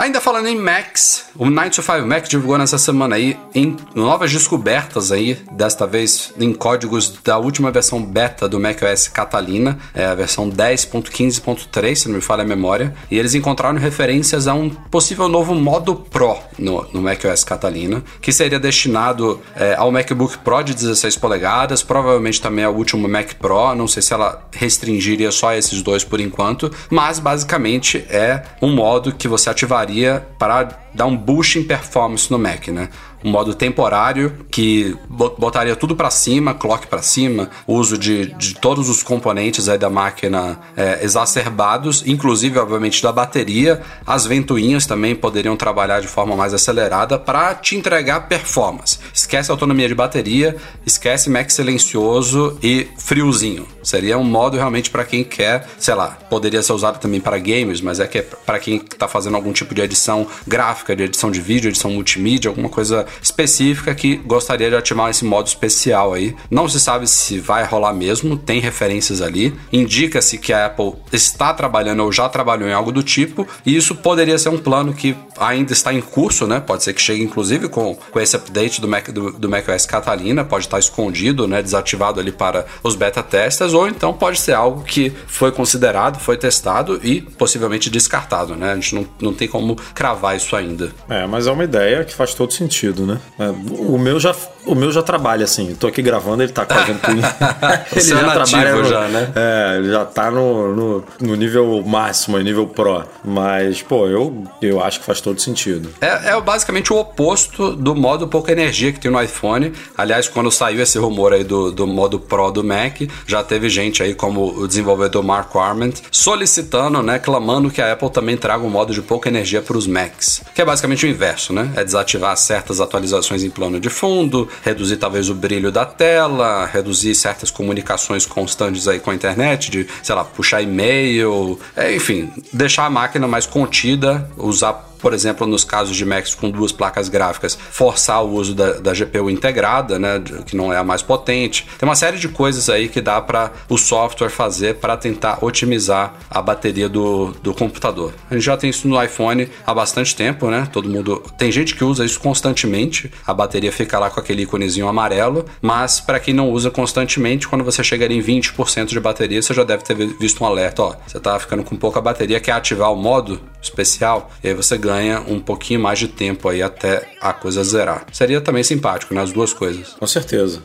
[0.00, 5.36] Ainda falando em Macs, o 925 Mac divulgou nessa semana aí em novas descobertas aí,
[5.52, 11.94] desta vez em códigos da última versão beta do macOS Catalina, é a versão 10.15.3,
[11.94, 15.94] se não me falha a memória, e eles encontraram referências a um possível novo modo
[15.94, 21.82] Pro no, no macOS Catalina, que seria destinado é, ao MacBook Pro de 16 polegadas,
[21.82, 26.20] provavelmente também ao último Mac Pro, não sei se ela restringiria só esses dois por
[26.20, 29.89] enquanto, mas basicamente é um modo que você ativaria
[30.38, 32.88] para dar um boost em performance no Mac, né?
[33.22, 38.54] Um modo temporário que bo- botaria tudo para cima, clock para cima, uso de, de
[38.54, 43.82] todos os componentes aí da máquina é, exacerbados, inclusive, obviamente, da bateria.
[44.06, 48.98] As ventoinhas também poderiam trabalhar de forma mais acelerada para te entregar performance.
[49.12, 50.56] Esquece autonomia de bateria,
[50.86, 53.66] esquece Mac silencioso e friozinho.
[53.82, 57.80] Seria um modo realmente para quem quer, sei lá, poderia ser usado também para games,
[57.80, 61.30] mas é que é para quem está fazendo algum tipo de edição gráfica, de edição
[61.30, 66.34] de vídeo, edição multimídia, alguma coisa específica que gostaria de ativar esse modo especial aí.
[66.50, 69.54] Não se sabe se vai rolar mesmo, tem referências ali.
[69.72, 73.94] Indica-se que a Apple está trabalhando ou já trabalhou em algo do tipo, e isso
[73.94, 76.60] poderia ser um plano que ainda está em curso, né?
[76.60, 80.44] Pode ser que chegue inclusive com, com esse update do, Mac, do, do macOS Catalina,
[80.44, 81.62] pode estar escondido, né?
[81.62, 86.36] Desativado ali para os beta testers, ou então pode ser algo que foi considerado, foi
[86.36, 88.72] testado e possivelmente descartado, né?
[88.72, 90.92] A gente não, não tem como cravar isso ainda.
[91.08, 93.18] É, mas é uma ideia que faz todo sentido, né?
[93.38, 94.34] É, o, meu já,
[94.66, 95.70] o meu já trabalha assim.
[95.70, 97.36] Eu tô aqui gravando, ele tá com a ventoinha.
[97.92, 99.32] ele seu é nativo no, já, né?
[99.34, 103.04] É, ele já tá no, no, no nível máximo, nível pro.
[103.24, 105.90] Mas, pô, eu, eu acho que faz todo sentido.
[106.00, 109.72] É, é basicamente o oposto do modo pouca energia que tem no iPhone.
[109.96, 114.02] Aliás, quando saiu esse rumor aí do, do modo Pro do Mac, já teve gente
[114.02, 118.70] aí como o desenvolvedor Mark Arment solicitando, né, clamando que a Apple também traga um
[118.70, 121.72] modo de pouca energia para os Macs, que é basicamente o inverso, né?
[121.76, 127.14] É desativar certas atualizações em plano de fundo, reduzir talvez o brilho da tela, reduzir
[127.14, 132.86] certas comunicações constantes aí com a internet, de, sei lá, puxar e-mail, é, enfim, deixar
[132.86, 137.56] a máquina mais contida, usar por exemplo, nos casos de Macs com duas placas gráficas,
[137.70, 141.66] forçar o uso da, da GPU integrada, né, que não é a mais potente.
[141.78, 146.14] Tem uma série de coisas aí que dá para o software fazer para tentar otimizar
[146.30, 148.12] a bateria do, do computador.
[148.30, 150.68] A gente já tem isso no iPhone há bastante tempo, né?
[150.72, 153.10] Todo mundo tem gente que usa isso constantemente.
[153.26, 157.64] A bateria fica lá com aquele íconezinho amarelo, mas para quem não usa constantemente, quando
[157.64, 161.18] você chegar em 20% de bateria, você já deve ter visto um alerta, ó, você
[161.18, 164.89] tá ficando com pouca bateria, quer ativar o modo especial, e aí você ganha
[165.28, 168.06] um pouquinho mais de tempo aí até a coisa zerar.
[168.12, 169.20] Seria também simpático, né?
[169.20, 169.94] As duas coisas.
[169.98, 170.62] Com certeza.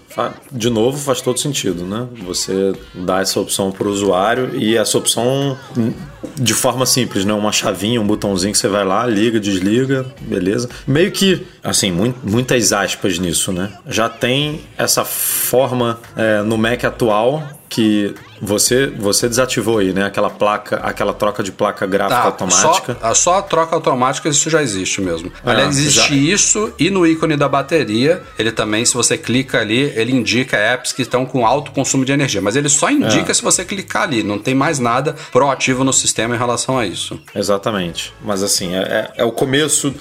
[0.52, 2.08] De novo, faz todo sentido, né?
[2.26, 5.58] Você dá essa opção para o usuário e essa opção
[6.36, 7.34] de forma simples, né?
[7.34, 10.70] Uma chavinha, um botãozinho que você vai lá, liga, desliga, beleza.
[10.88, 11.92] Meio que, assim,
[12.24, 13.72] muitas aspas nisso, né?
[13.88, 20.06] Já tem essa forma é, no Mac atual que você, você desativou aí, né?
[20.06, 22.98] Aquela placa, aquela troca de placa gráfica tá, automática.
[23.02, 25.32] Só, só a troca automática, isso já existe mesmo.
[25.44, 26.16] Ah, Aliás, existe já...
[26.16, 30.92] isso e no ícone da bateria, ele também, se você clica ali, ele indica apps
[30.92, 32.42] que estão com alto consumo de energia.
[32.42, 33.34] Mas ele só indica é.
[33.34, 34.24] se você clicar ali.
[34.24, 37.20] Não tem mais nada proativo no sistema em relação a isso.
[37.34, 38.14] Exatamente.
[38.24, 39.94] Mas assim, é, é, é o começo.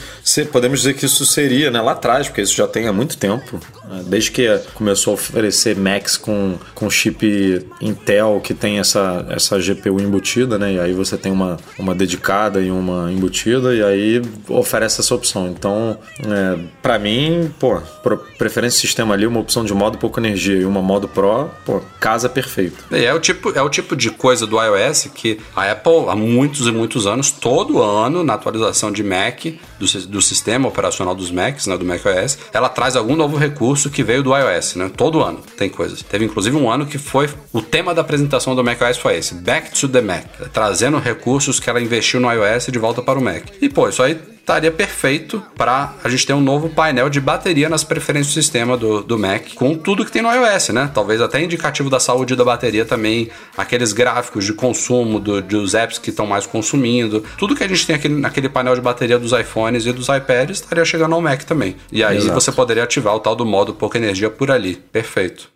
[0.50, 1.80] Podemos dizer que isso seria, né?
[1.80, 3.60] Lá atrás, porque isso já tem há muito tempo.
[3.88, 9.58] Né, desde que começou a oferecer Macs com, com chip Intel que tem essa, essa
[9.58, 10.74] GPU embutida, né?
[10.74, 15.48] E aí você tem uma, uma dedicada e uma embutida, e aí oferece essa opção.
[15.48, 17.80] Então, é, para mim, pô,
[18.38, 22.28] preferência sistema ali, uma opção de modo pouca energia e uma modo Pro, pô, casa
[22.28, 22.84] perfeito.
[22.90, 26.16] É, é, o tipo, é o tipo de coisa do iOS que a Apple, há
[26.16, 29.46] muitos e muitos anos, todo ano, na atualização de Mac,
[29.84, 34.02] do, do sistema operacional dos Macs, né, do macOS, ela traz algum novo recurso que
[34.02, 34.90] veio do iOS, né?
[34.96, 36.02] Todo ano tem coisas.
[36.02, 39.78] Teve inclusive um ano que foi o tema da apresentação do macOS foi esse, Back
[39.78, 43.44] to the Mac, trazendo recursos que ela investiu no iOS de volta para o Mac.
[43.60, 47.68] E pô, isso aí estaria perfeito para a gente ter um novo painel de bateria
[47.68, 50.90] nas preferências do sistema do, do Mac, com tudo que tem no iOS, né?
[50.92, 55.98] Talvez até indicativo da saúde da bateria também, aqueles gráficos de consumo do, dos apps
[55.98, 59.32] que estão mais consumindo, tudo que a gente tem aqui naquele painel de bateria dos
[59.32, 61.76] iPhones e dos iPads estaria chegando ao Mac também.
[61.90, 62.34] E aí Exato.
[62.34, 64.76] você poderia ativar o tal do modo pouca energia por ali.
[64.92, 65.48] Perfeito.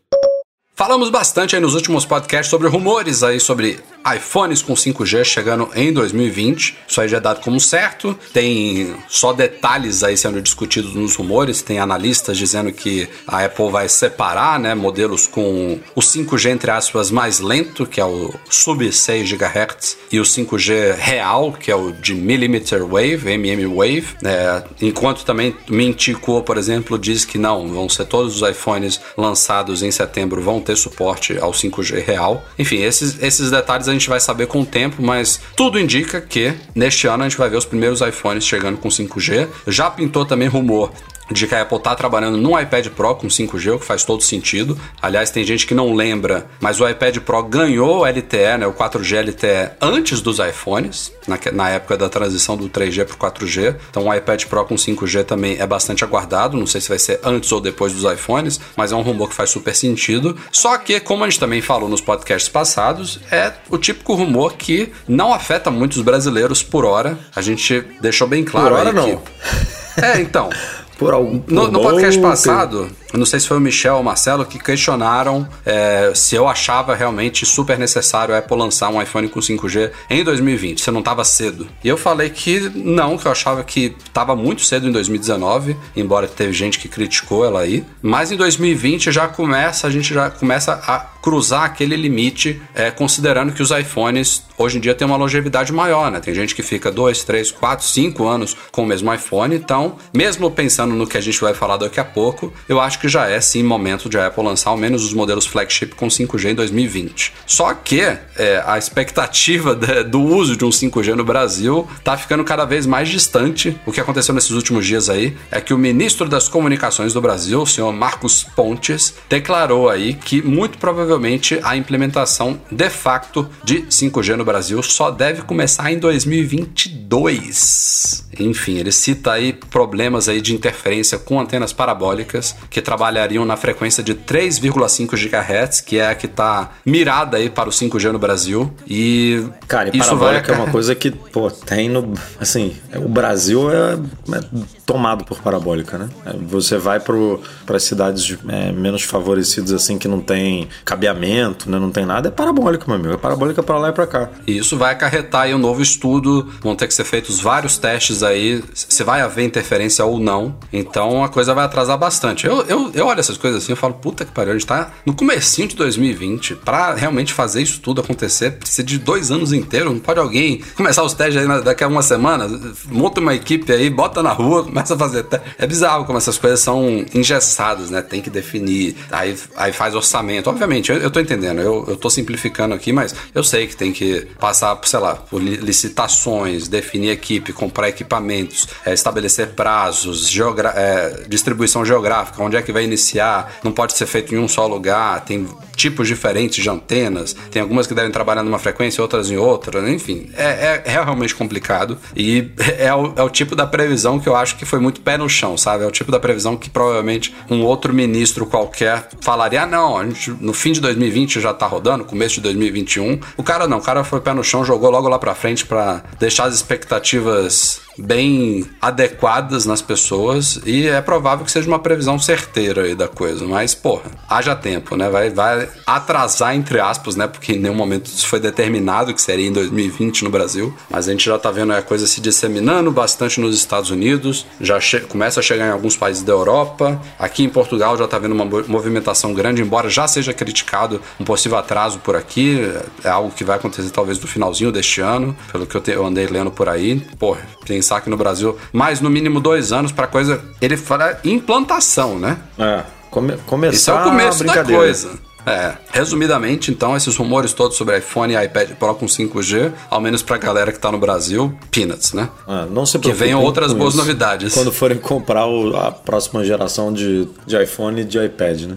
[0.78, 3.80] Falamos bastante aí nos últimos podcasts sobre rumores aí sobre
[4.16, 6.76] iPhones com 5G chegando em 2020.
[6.86, 8.18] Isso aí já é dado como certo.
[8.32, 11.62] Tem só detalhes aí sendo discutidos nos rumores.
[11.62, 17.10] Tem analistas dizendo que a Apple vai separar, né, modelos com o 5G entre aspas
[17.10, 21.92] mais lento, que é o sub 6 GHz, e o 5G real, que é o
[21.92, 24.06] de millimeter wave, mm wave.
[24.24, 29.82] É, enquanto também Mintico, por exemplo, diz que não, vão ser todos os iPhones lançados
[29.82, 32.44] em setembro vão ter suporte ao 5G real.
[32.58, 36.52] Enfim, esses, esses detalhes a gente vai saber com o tempo, mas tudo indica que
[36.74, 39.48] neste ano a gente vai ver os primeiros iPhones chegando com 5G.
[39.66, 40.92] Já pintou também rumor
[41.30, 44.22] de que a Apple está trabalhando num iPad Pro com 5G, o que faz todo
[44.22, 44.78] sentido.
[45.00, 48.72] Aliás, tem gente que não lembra, mas o iPad Pro ganhou o LTE, né, o
[48.72, 53.76] 4G LTE, antes dos iPhones, na, na época da transição do 3G para o 4G.
[53.90, 56.56] Então, o iPad Pro com 5G também é bastante aguardado.
[56.56, 59.34] Não sei se vai ser antes ou depois dos iPhones, mas é um rumor que
[59.34, 60.36] faz super sentido.
[60.50, 64.92] Só que, como a gente também falou nos podcasts passados, é o típico rumor que
[65.06, 67.18] não afeta muitos brasileiros por hora.
[67.34, 68.68] A gente deixou bem claro.
[68.68, 69.16] Por hora, não.
[69.16, 70.02] Que...
[70.02, 70.50] É, então.
[70.98, 71.38] Por algum.
[71.38, 74.58] Por no, no podcast passado, não sei se foi o Michel ou o Marcelo que
[74.58, 79.90] questionaram é, se eu achava realmente super necessário a Apple lançar um iPhone com 5G
[80.10, 81.66] em 2020, se não estava cedo.
[81.82, 86.28] E eu falei que não, que eu achava que estava muito cedo em 2019, embora
[86.28, 87.84] teve gente que criticou ela aí.
[88.02, 93.52] Mas em 2020 já começa, a gente já começa a cruzar aquele limite, é, considerando
[93.52, 96.20] que os iPhones hoje em dia têm uma longevidade maior, né?
[96.20, 100.50] Tem gente que fica 2, 3, 4, 5 anos com o mesmo iPhone, então, mesmo
[100.50, 103.28] pensando no que a gente vai falar daqui a pouco, eu acho acho que já
[103.28, 106.54] é sim momento de a Apple lançar ao menos os modelos flagship com 5G em
[106.54, 107.32] 2020.
[107.46, 108.18] Só que é,
[108.66, 113.08] a expectativa de, do uso de um 5G no Brasil está ficando cada vez mais
[113.08, 113.80] distante.
[113.86, 117.62] O que aconteceu nesses últimos dias aí é que o ministro das Comunicações do Brasil,
[117.62, 124.34] o senhor Marcos Pontes, declarou aí que muito provavelmente a implementação de facto de 5G
[124.34, 128.26] no Brasil só deve começar em 2022.
[128.40, 134.02] Enfim, ele cita aí problemas aí de interferência com antenas parabólicas que trabalhariam na frequência
[134.02, 138.72] de 3,5 GHz, que é a que está mirada aí para o 5G no Brasil.
[138.86, 142.14] E Cara, e isso vai é uma coisa que, pô, tem no.
[142.40, 146.08] Assim, o Brasil é, é tomado por parabólica, né?
[146.24, 151.78] É, Você vai para cidades é, menos favorecidas, assim, que não tem cabeamento, né?
[151.78, 153.12] Não tem nada, é parabólica, meu amigo.
[153.12, 154.30] É parabólica para lá e para cá.
[154.46, 158.22] E isso vai acarretar aí um novo estudo, vão ter que ser feitos vários testes
[158.22, 160.56] aí, se vai haver interferência ou não.
[160.72, 162.46] Então a coisa vai atrasar bastante.
[162.46, 164.90] Eu, eu, eu olho essas coisas assim, eu falo, puta que pariu, a gente tá
[165.04, 166.54] no comecinho de 2020.
[166.54, 169.92] Pra realmente fazer isso tudo acontecer, precisa de dois anos inteiros.
[169.92, 172.48] Não pode alguém começar os testes aí daqui a uma semana,
[172.86, 175.26] monta uma equipe aí, bota na rua, começa a fazer.
[175.58, 178.00] É bizarro como essas coisas são engessadas, né?
[178.02, 180.48] Tem que definir, aí, aí faz orçamento.
[180.48, 183.92] Obviamente, eu, eu tô entendendo, eu, eu tô simplificando aqui, mas eu sei que tem
[183.92, 190.28] que passar, por, sei lá, por li- licitações, definir equipe, comprar equipamentos, é, estabelecer prazos,
[190.28, 194.46] geogra- é, distribuição geográfica, onde é que vai iniciar, não pode ser feito em um
[194.48, 199.30] só lugar, tem tipos diferentes de antenas, tem algumas que devem trabalhar numa frequência, outras
[199.30, 203.66] em outra, enfim, é, é- é realmente complicado e é o, é o tipo da
[203.66, 205.84] previsão que eu acho que foi muito pé no chão, sabe?
[205.84, 210.04] É o tipo da previsão que provavelmente um outro ministro qualquer falaria: ah, não, a
[210.04, 213.18] gente, no fim de 2020 já tá rodando, começo de 2021.
[213.36, 216.02] O cara não, o cara foi pé no chão, jogou logo lá pra frente pra
[216.18, 222.82] deixar as expectativas bem adequadas nas pessoas e é provável que seja uma previsão certeira
[222.82, 225.08] aí da coisa, mas porra, haja tempo, né?
[225.10, 227.26] Vai, vai atrasar entre aspas, né?
[227.26, 231.12] Porque em nenhum momento isso foi determinado que seria em 2020 no Brasil, mas a
[231.12, 235.42] gente já tá vendo a coisa se disseminando bastante nos Estados Unidos, já começa a
[235.42, 239.32] chegar em alguns países da Europa, aqui em Portugal já tá vendo uma mo- movimentação
[239.34, 242.60] grande, embora já seja criticado um possível atraso por aqui,
[243.04, 246.06] é algo que vai acontecer talvez no finalzinho deste ano, pelo que eu, te- eu
[246.06, 247.40] andei lendo por aí, porra,
[247.88, 252.36] pensar que no Brasil mais no mínimo dois anos pra coisa, ele fala implantação, né?
[252.58, 252.82] É.
[253.10, 255.10] Come, começar Esse é o começo da coisa.
[255.46, 260.22] É, resumidamente, então, esses rumores todos sobre iPhone e iPad Pro com 5G, ao menos
[260.22, 262.28] pra galera que tá no Brasil, peanuts, né?
[262.46, 264.02] Ah, não se Que venham outras boas isso.
[264.02, 264.52] novidades.
[264.52, 268.76] Quando forem comprar o- a próxima geração de, de iPhone e de iPad, né?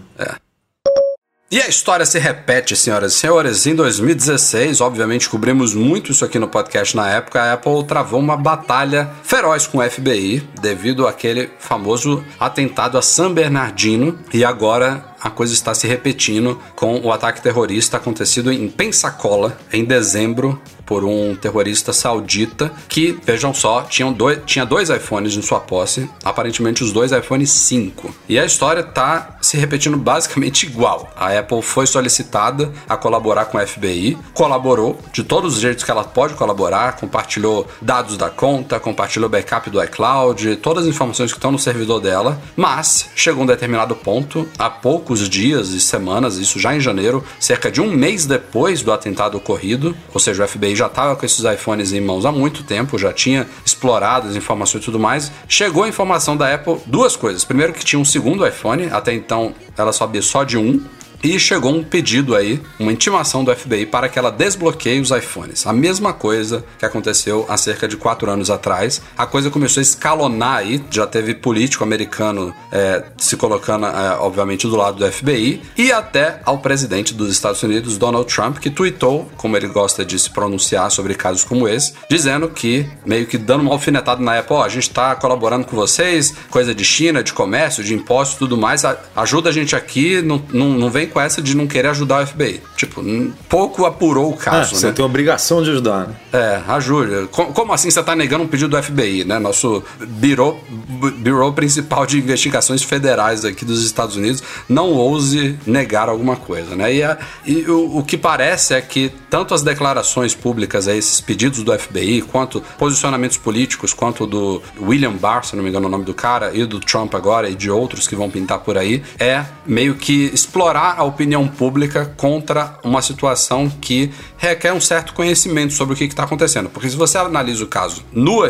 [1.51, 3.65] E a história se repete, senhoras e senhores.
[3.67, 7.41] Em 2016, obviamente, cobrimos muito isso aqui no podcast na época.
[7.41, 13.33] A Apple travou uma batalha feroz com o FBI devido àquele famoso atentado a San
[13.33, 14.17] Bernardino.
[14.33, 19.83] E agora a coisa está se repetindo com o ataque terrorista acontecido em Pensacola em
[19.83, 20.57] dezembro
[20.91, 26.09] por um terrorista saudita que, vejam só, tinham dois, tinha dois iPhones em sua posse,
[26.21, 28.13] aparentemente os dois iPhones 5.
[28.27, 31.09] E a história tá se repetindo basicamente igual.
[31.15, 35.91] A Apple foi solicitada a colaborar com o FBI, colaborou de todos os jeitos que
[35.91, 41.37] ela pode colaborar, compartilhou dados da conta, compartilhou backup do iCloud, todas as informações que
[41.37, 46.59] estão no servidor dela, mas chegou um determinado ponto, há poucos dias e semanas, isso
[46.59, 50.80] já em janeiro, cerca de um mês depois do atentado ocorrido, ou seja, o FBI
[50.81, 54.81] já estava com esses iPhones em mãos há muito tempo, já tinha explorado as informações
[54.81, 55.31] e tudo mais.
[55.47, 57.45] Chegou a informação da Apple, duas coisas.
[57.45, 60.81] Primeiro, que tinha um segundo iPhone, até então ela sabia só de um.
[61.23, 65.67] E chegou um pedido aí, uma intimação do FBI para que ela desbloqueie os iPhones.
[65.67, 69.01] A mesma coisa que aconteceu há cerca de quatro anos atrás.
[69.15, 74.67] A coisa começou a escalonar aí, já teve político americano é, se colocando, é, obviamente,
[74.67, 79.29] do lado do FBI, e até ao presidente dos Estados Unidos, Donald Trump, que tweetou,
[79.37, 83.61] como ele gosta de se pronunciar sobre casos como esse, dizendo que, meio que dando
[83.61, 87.31] uma alfinetada na Apple, ó, a gente está colaborando com vocês, coisa de China, de
[87.31, 88.83] comércio, de impostos tudo mais,
[89.15, 92.27] ajuda a gente aqui, não, não, não vem com essa de não querer ajudar o
[92.27, 92.61] FBI.
[92.75, 93.03] Tipo,
[93.47, 94.93] pouco apurou o Ah, caso, você né?
[94.93, 96.15] tem obrigação de ajudar, né?
[96.33, 97.27] É, ajuda.
[97.27, 99.37] Co- Como assim você tá negando um pedido do FBI, né?
[99.39, 106.09] Nosso bureau, bu- bureau principal de investigações federais aqui dos Estados Unidos não ouse negar
[106.09, 106.93] alguma coisa, né?
[106.93, 111.19] E, a- e o, o que parece é que tanto as declarações públicas a esses
[111.21, 115.87] pedidos do FBI, quanto posicionamentos políticos, quanto do William Barr, se não me engano é
[115.87, 118.77] o nome do cara, e do Trump agora, e de outros que vão pintar por
[118.77, 125.13] aí, é meio que explorar a opinião pública contra uma situação que requer um certo
[125.13, 126.69] conhecimento sobre o que está acontecendo.
[126.69, 128.41] Porque se você analisa o caso nu,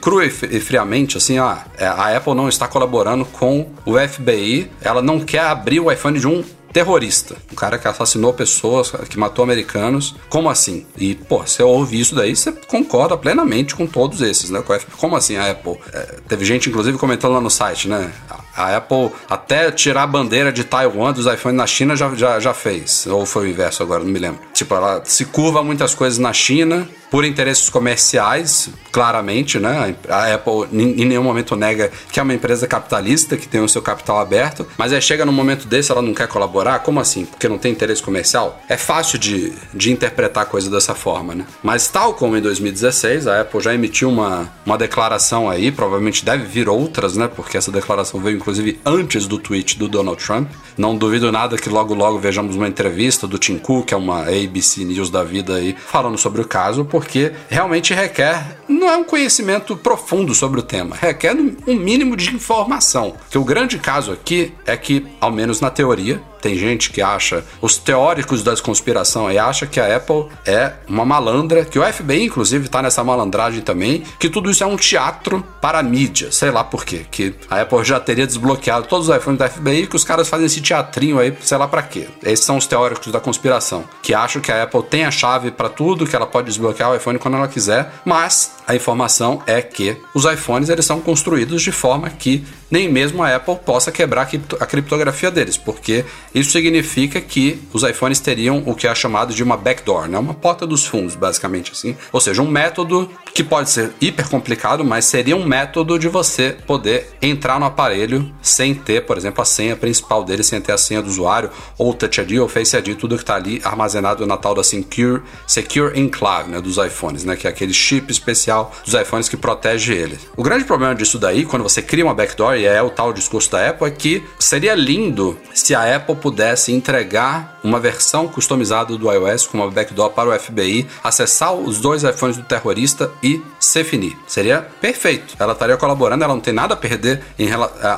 [0.00, 5.20] cru e friamente, assim, ah, a Apple não está colaborando com o FBI, ela não
[5.20, 10.14] quer abrir o iPhone de um terrorista, um cara que assassinou pessoas, que matou americanos,
[10.28, 10.86] como assim?
[10.96, 14.62] E, pô, você ouve isso daí, você concorda plenamente com todos esses, né?
[14.96, 15.78] Como assim a Apple?
[15.92, 18.12] É, teve gente, inclusive, comentando lá no site, né?
[18.60, 22.54] A Apple, até tirar a bandeira de Taiwan dos iPhones na China, já, já, já
[22.54, 23.06] fez.
[23.06, 24.40] Ou foi o inverso agora, não me lembro.
[24.52, 29.94] Tipo, ela se curva muitas coisas na China por interesses comerciais, claramente, né?
[30.08, 33.82] A Apple em nenhum momento nega que é uma empresa capitalista, que tem o seu
[33.82, 36.80] capital aberto, mas aí chega num momento desse, ela não quer colaborar?
[36.80, 37.24] Como assim?
[37.24, 38.60] Porque não tem interesse comercial?
[38.68, 41.44] É fácil de, de interpretar a coisa dessa forma, né?
[41.62, 46.44] Mas tal como em 2016, a Apple já emitiu uma, uma declaração aí, provavelmente deve
[46.44, 47.28] vir outras, né?
[47.28, 50.48] Porque essa declaração veio inclusive antes do tweet do Donald Trump.
[50.76, 54.22] Não duvido nada que logo logo vejamos uma entrevista do Tim Cook, que é uma
[54.22, 56.99] ABC News da vida aí, falando sobre o caso, porque
[57.48, 63.14] realmente requer, não é um conhecimento profundo sobre o tema, requer um mínimo de informação.
[63.30, 67.44] Que o grande caso aqui é que, ao menos na teoria, tem gente que acha,
[67.60, 72.24] os teóricos da conspiração aí acha que a Apple é uma malandra, que o FBI
[72.24, 76.50] inclusive tá nessa malandragem também, que tudo isso é um teatro para a mídia, sei
[76.50, 79.96] lá por quê, que a Apple já teria desbloqueado todos os iPhones da FBI que
[79.96, 82.08] os caras fazem esse teatrinho aí, sei lá para quê.
[82.22, 85.68] Esses são os teóricos da conspiração, que acham que a Apple tem a chave para
[85.68, 89.96] tudo, que ela pode desbloquear o iPhone quando ela quiser, mas a informação é que
[90.14, 94.28] os iPhones eles são construídos de forma que nem mesmo a Apple possa quebrar
[94.60, 96.04] a criptografia deles, porque
[96.34, 100.18] isso significa que os iPhones teriam o que é chamado de uma backdoor, né?
[100.18, 101.96] uma porta dos fundos, basicamente assim.
[102.12, 106.56] Ou seja, um método que pode ser hiper complicado, mas seria um método de você
[106.66, 110.78] poder entrar no aparelho sem ter, por exemplo, a senha principal dele, sem ter a
[110.78, 114.36] senha do usuário, ou Touch ID ou Face ID, tudo que está ali armazenado na
[114.36, 118.94] tal da Secure, Secure Enclave né, dos iPhones, né, que é aquele chip especial dos
[118.94, 120.18] iPhones que protege ele.
[120.36, 123.50] O grande problema disso daí, quando você cria uma backdoor, e é o tal discurso
[123.50, 129.10] da Apple, é que seria lindo se a Apple pudesse entregar uma versão customizada do
[129.10, 133.84] iOS com uma backdoor para o FBI, acessar os dois iPhones do terrorista e se
[133.84, 134.16] finir.
[134.26, 135.34] Seria perfeito.
[135.38, 137.48] Ela estaria colaborando, ela não tem nada a perder em,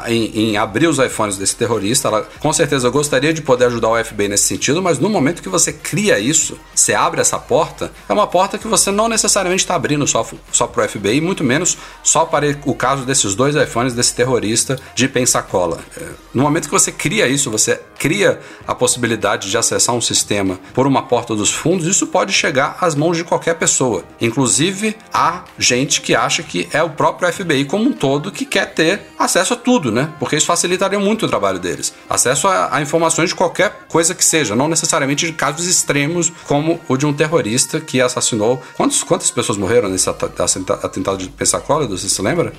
[0.08, 2.08] em, em, abrir os iPhones desse terrorista.
[2.08, 5.48] Ela com certeza gostaria de poder ajudar o FBI nesse sentido, mas no momento que
[5.48, 9.74] você cria isso, você abre essa porta, é uma porta que você não necessariamente está
[9.74, 13.94] abrindo só, só para o FBI, muito menos só para o caso desses dois iPhones
[13.94, 14.51] desse terrorista
[14.94, 15.80] de Pensacola.
[15.96, 20.58] É, no momento que você cria isso, você cria a possibilidade de acessar um sistema
[20.74, 24.04] por uma porta dos fundos, isso pode chegar às mãos de qualquer pessoa.
[24.20, 28.74] Inclusive, há gente que acha que é o próprio FBI como um todo que quer
[28.74, 30.12] ter acesso a tudo, né?
[30.18, 31.94] Porque isso facilitaria muito o trabalho deles.
[32.08, 36.80] Acesso a, a informações de qualquer coisa que seja, não necessariamente de casos extremos como
[36.88, 38.60] o de um terrorista que assassinou.
[38.76, 41.86] Quantos, quantas pessoas morreram nesse atentado de Pensacola?
[41.86, 42.52] Você se lembra?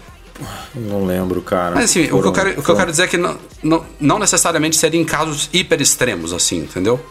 [0.75, 1.75] Não lembro, cara.
[1.75, 2.61] Mas assim, foram, o, que eu quero, foram...
[2.61, 5.81] o que eu quero dizer é que não, não, não necessariamente seria em casos hiper
[5.81, 7.03] extremos, assim, entendeu?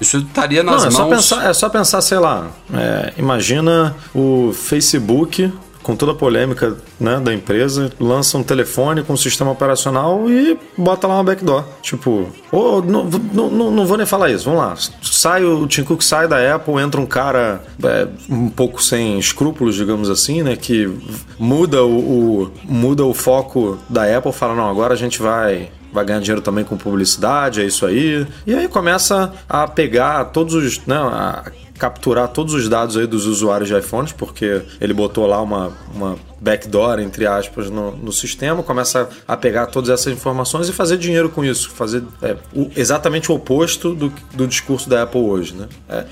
[0.00, 1.24] Isso estaria nas não, é mãos.
[1.24, 2.48] Só pensar, é só pensar, sei lá.
[2.72, 5.52] É, imagina o Facebook
[5.84, 10.58] com toda a polêmica né, da empresa, lança um telefone com um sistema operacional e
[10.76, 11.62] bota lá uma backdoor.
[11.82, 14.74] Tipo, ou não, não, não vou nem falar isso, vamos lá.
[15.02, 19.74] Sai o Tim Cook sai da Apple, entra um cara é, um pouco sem escrúpulos,
[19.76, 20.56] digamos assim, né?
[20.56, 20.90] Que
[21.38, 26.04] muda o, o, muda o foco da Apple, fala, não, agora a gente vai vai
[26.04, 28.26] ganhar dinheiro também com publicidade, é isso aí.
[28.44, 30.84] E aí começa a pegar todos os.
[30.84, 31.44] Né, a
[31.78, 36.16] capturar todos os dados aí dos usuários de iPhones, porque ele botou lá uma, uma
[36.44, 41.30] backdoor, entre aspas, no, no sistema, começa a pegar todas essas informações e fazer dinheiro
[41.30, 45.66] com isso, fazer é, o, exatamente o oposto do, do discurso da Apple hoje, né?
[45.88, 46.04] É,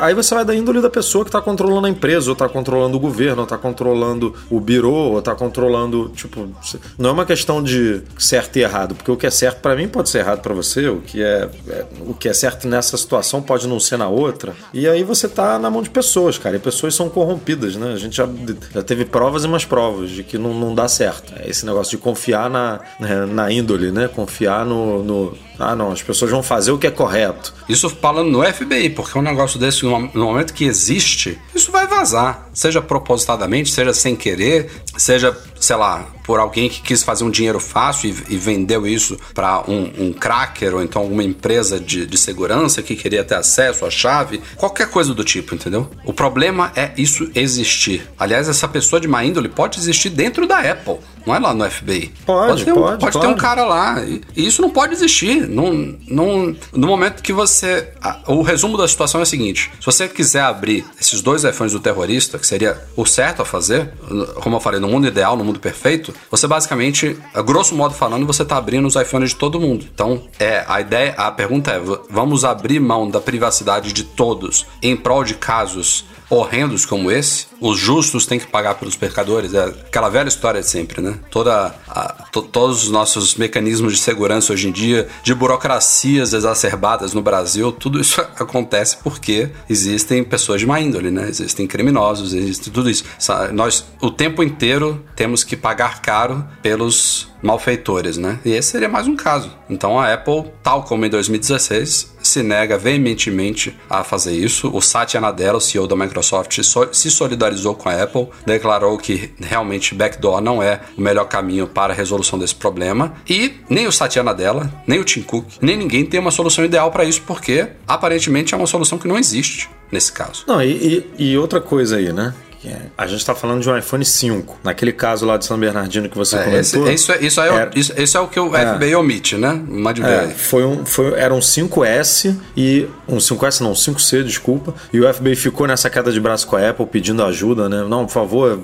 [0.00, 2.96] aí você vai da índole da pessoa que está controlando a empresa, ou está controlando
[2.96, 6.48] o governo, ou está controlando o birô, ou está controlando, tipo,
[6.96, 9.88] não é uma questão de certo e errado, porque o que é certo para mim
[9.88, 13.42] pode ser errado para você, o que é, é, o que é certo nessa situação
[13.42, 16.60] pode não ser na outra, e aí você tá na mão de pessoas, cara, e
[16.60, 17.92] pessoas são corrompidas, né?
[17.92, 18.28] A gente já,
[18.72, 21.32] já teve provas e mais provas provas de que não, não dá certo.
[21.34, 24.08] É esse negócio de confiar na, né, na índole, né?
[24.08, 27.52] Confiar no, no, Ah, não, as pessoas vão fazer o que é correto.
[27.68, 32.48] Isso falando no FBI, porque um negócio desse, no momento que existe, isso vai vazar.
[32.54, 37.60] Seja propositadamente, seja sem querer, seja, sei lá, por alguém que quis fazer um dinheiro
[37.60, 42.16] fácil e, e vendeu isso para um, um, cracker ou então alguma empresa de, de
[42.16, 45.90] segurança que queria ter acesso à chave, qualquer coisa do tipo, entendeu?
[46.04, 48.08] O problema é isso existir.
[48.18, 50.98] Aliás, essa pessoa de má índole pode existir dentro da Apple.
[51.26, 52.12] Não é lá no FBI.
[52.24, 54.02] Pode, pode ter um, pode, pode, ter um cara lá.
[54.02, 55.48] E, e, isso não pode existir.
[55.48, 57.92] Não, não, no momento que você.
[58.02, 61.72] A, o resumo da situação é o seguinte: se você quiser abrir esses dois iPhones
[61.72, 63.92] do terrorista, que seria o certo a fazer,
[64.36, 68.26] como eu falei, no mundo ideal, no mundo perfeito, você basicamente, a grosso modo falando,
[68.26, 69.86] você está abrindo os iPhones de todo mundo.
[69.92, 74.96] Então, é, a ideia, a pergunta é: vamos abrir mão da privacidade de todos em
[74.96, 79.52] prol de casos horrendos como esse, os justos têm que pagar pelos pecadores.
[79.52, 81.18] É aquela velha história de sempre, né?
[81.30, 87.12] Toda a, to- todos os nossos mecanismos de segurança hoje em dia, de burocracias exacerbadas
[87.14, 91.28] no Brasil, tudo isso acontece porque existem pessoas de má índole, né?
[91.28, 93.04] Existem criminosos, existe tudo isso.
[93.52, 98.38] Nós, o tempo inteiro, temos que pagar caro pelos malfeitores, né?
[98.44, 99.50] E esse seria mais um caso.
[99.68, 104.70] Então a Apple, tal como em 2016, se nega veementemente a fazer isso.
[104.74, 109.32] O Satya Nadella, o CEO da Microsoft, so- se solidarizou com a Apple, declarou que
[109.40, 113.14] realmente backdoor não é o melhor caminho para a resolução desse problema.
[113.28, 116.90] E nem o Satya Nadella, nem o Tim Cook, nem ninguém tem uma solução ideal
[116.90, 120.44] para isso, porque aparentemente é uma solução que não existe nesse caso.
[120.46, 122.34] Não, e, e- e outra coisa aí, né?
[122.62, 124.58] É- A gente tá falando de um iPhone 5.
[124.62, 126.92] Naquele caso lá de São Bernardino que você É, esse, comentou.
[126.94, 128.74] isso, é- isso, é, o- era- isso, isso é o que o É.
[128.74, 129.50] FBI omite, né?
[129.66, 132.86] Uma É, foi um, foi, era um 5S e.
[133.08, 134.74] Um 5S não, um 5C, desculpa.
[134.92, 137.82] E o FBI ficou nessa queda de braço com a Apple pedindo ajuda, né?
[137.88, 138.60] Não, por favor,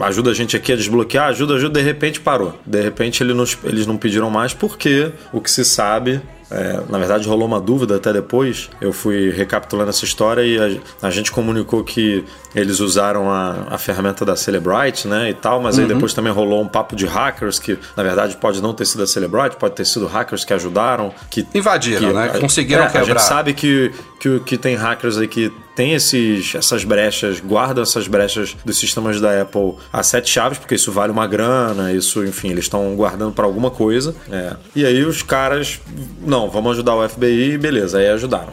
[0.00, 1.78] ajuda a gente aqui a desbloquear, ajuda, ajuda.
[1.80, 2.54] De repente parou.
[2.66, 6.20] De repente ele nos- eles não pediram mais porque o que se sabe.
[6.50, 8.70] É, na verdade, rolou uma dúvida até depois.
[8.80, 12.24] Eu fui recapitulando essa história e a, a gente comunicou que
[12.54, 15.30] eles usaram a, a ferramenta da Celebrite, né?
[15.30, 18.62] E tal, mas aí depois também rolou um papo de hackers que, na verdade, pode
[18.62, 22.32] não ter sido a Celebrite, pode ter sido hackers que ajudaram, que Invadiram, né?
[22.34, 23.04] a- Conseguiram é, A quebrar.
[23.06, 28.08] gente sabe que, que, que tem hackers aí que tem esses, essas brechas, guardam essas
[28.08, 32.48] brechas dos sistemas da Apple a sete chaves, porque isso vale uma grana, isso, enfim,
[32.50, 34.12] eles estão guardando para alguma coisa.
[34.28, 34.56] é.
[34.74, 35.80] E aí os caras,
[36.26, 38.52] não, vamos ajudar o FBI, beleza, aí ajudaram.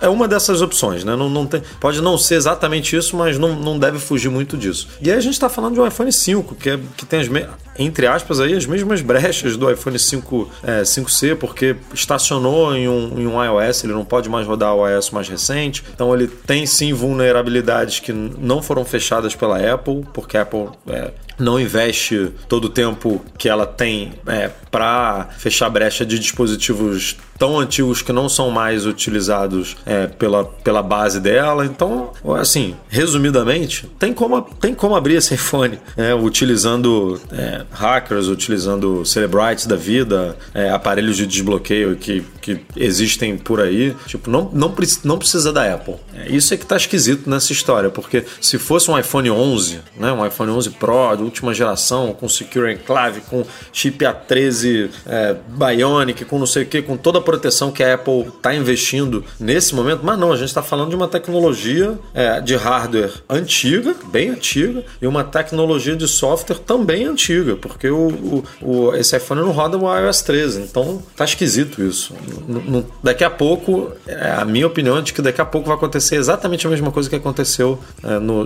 [0.00, 1.14] É uma dessas opções, né?
[1.14, 4.88] Não, não tem, pode não ser exatamente isso, mas não, não deve fugir muito disso.
[5.00, 7.28] E aí a gente está falando de um iPhone 5, que, é, que tem as
[7.28, 7.46] me-
[7.78, 13.18] entre aspas aí as mesmas brechas do iPhone 5, é, 5C, porque estacionou em um,
[13.20, 15.82] em um iOS, ele não pode mais rodar o iOS mais recente.
[15.94, 21.10] Então ele tem sim vulnerabilidades que não foram fechadas pela Apple, porque a Apple é,
[21.38, 27.58] não investe todo o tempo que ela tem é, para fechar brecha de dispositivos tão
[27.58, 31.66] antigos que não são mais utilizados é, pela, pela base dela.
[31.66, 39.04] Então, assim, resumidamente, tem como, tem como abrir esse iPhone é, utilizando é, hackers, utilizando
[39.04, 43.94] Celebrites da vida, é, aparelhos de desbloqueio que, que existem por aí.
[44.06, 45.96] Tipo, não, não, não precisa da Apple.
[46.14, 50.24] É, é que tá esquisito nessa história, porque se fosse um iPhone 11, né, um
[50.26, 56.38] iPhone 11 Pro de última geração, com Secure Enclave, com chip A13 é, Bionic, com
[56.38, 60.00] não sei o que, com toda a proteção que a Apple está investindo nesse momento,
[60.02, 64.84] mas não, a gente está falando de uma tecnologia é, de hardware antiga, bem antiga,
[65.00, 69.76] e uma tecnologia de software também antiga, porque o, o- o- esse iPhone não roda
[69.76, 72.14] o iOS 13, então tá esquisito isso.
[72.48, 75.68] N- n- daqui a pouco, é, a minha opinião é de que daqui a pouco
[75.68, 78.44] vai acontecer exatamente a mesma coisa que aconteceu é, no,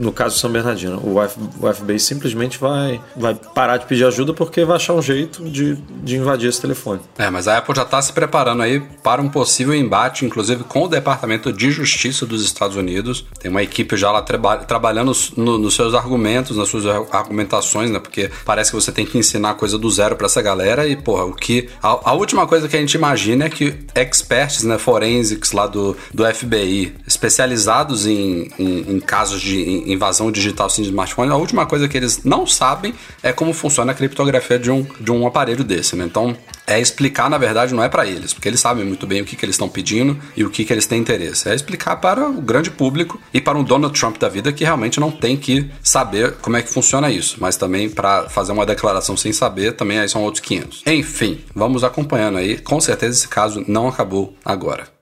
[0.00, 1.00] no caso São Bernardino.
[1.04, 5.02] O, F- o FBI simplesmente vai, vai parar de pedir ajuda porque vai achar um
[5.02, 7.00] jeito de, de invadir esse telefone.
[7.18, 10.82] É, mas a Apple já está se preparando aí para um possível embate, inclusive com
[10.84, 13.24] o Departamento de Justiça dos Estados Unidos.
[13.40, 17.90] Tem uma equipe já lá traba- trabalhando no- nos seus argumentos, nas suas ar- argumentações,
[17.90, 17.98] né?
[17.98, 21.24] Porque parece que você tem que ensinar coisa do zero para essa galera e, porra,
[21.24, 21.68] o que.
[21.82, 25.96] A, a última coisa que a gente imagina é que experts, né, forensics lá do,
[26.12, 26.94] do FBI,
[27.26, 31.96] especializados em, em, em casos de in- invasão digital sem smartphone, a última coisa que
[31.96, 36.04] eles não sabem é como funciona a criptografia de um, de um aparelho desse, né?
[36.04, 39.24] Então, é explicar, na verdade, não é para eles, porque eles sabem muito bem o
[39.24, 41.48] que, que eles estão pedindo e o que, que eles têm interesse.
[41.48, 44.98] É explicar para o grande público e para um Donald Trump da vida que realmente
[44.98, 49.16] não tem que saber como é que funciona isso, mas também para fazer uma declaração
[49.16, 50.82] sem saber, também aí são outros 500.
[50.86, 52.58] Enfim, vamos acompanhando aí.
[52.58, 54.95] Com certeza esse caso não acabou agora.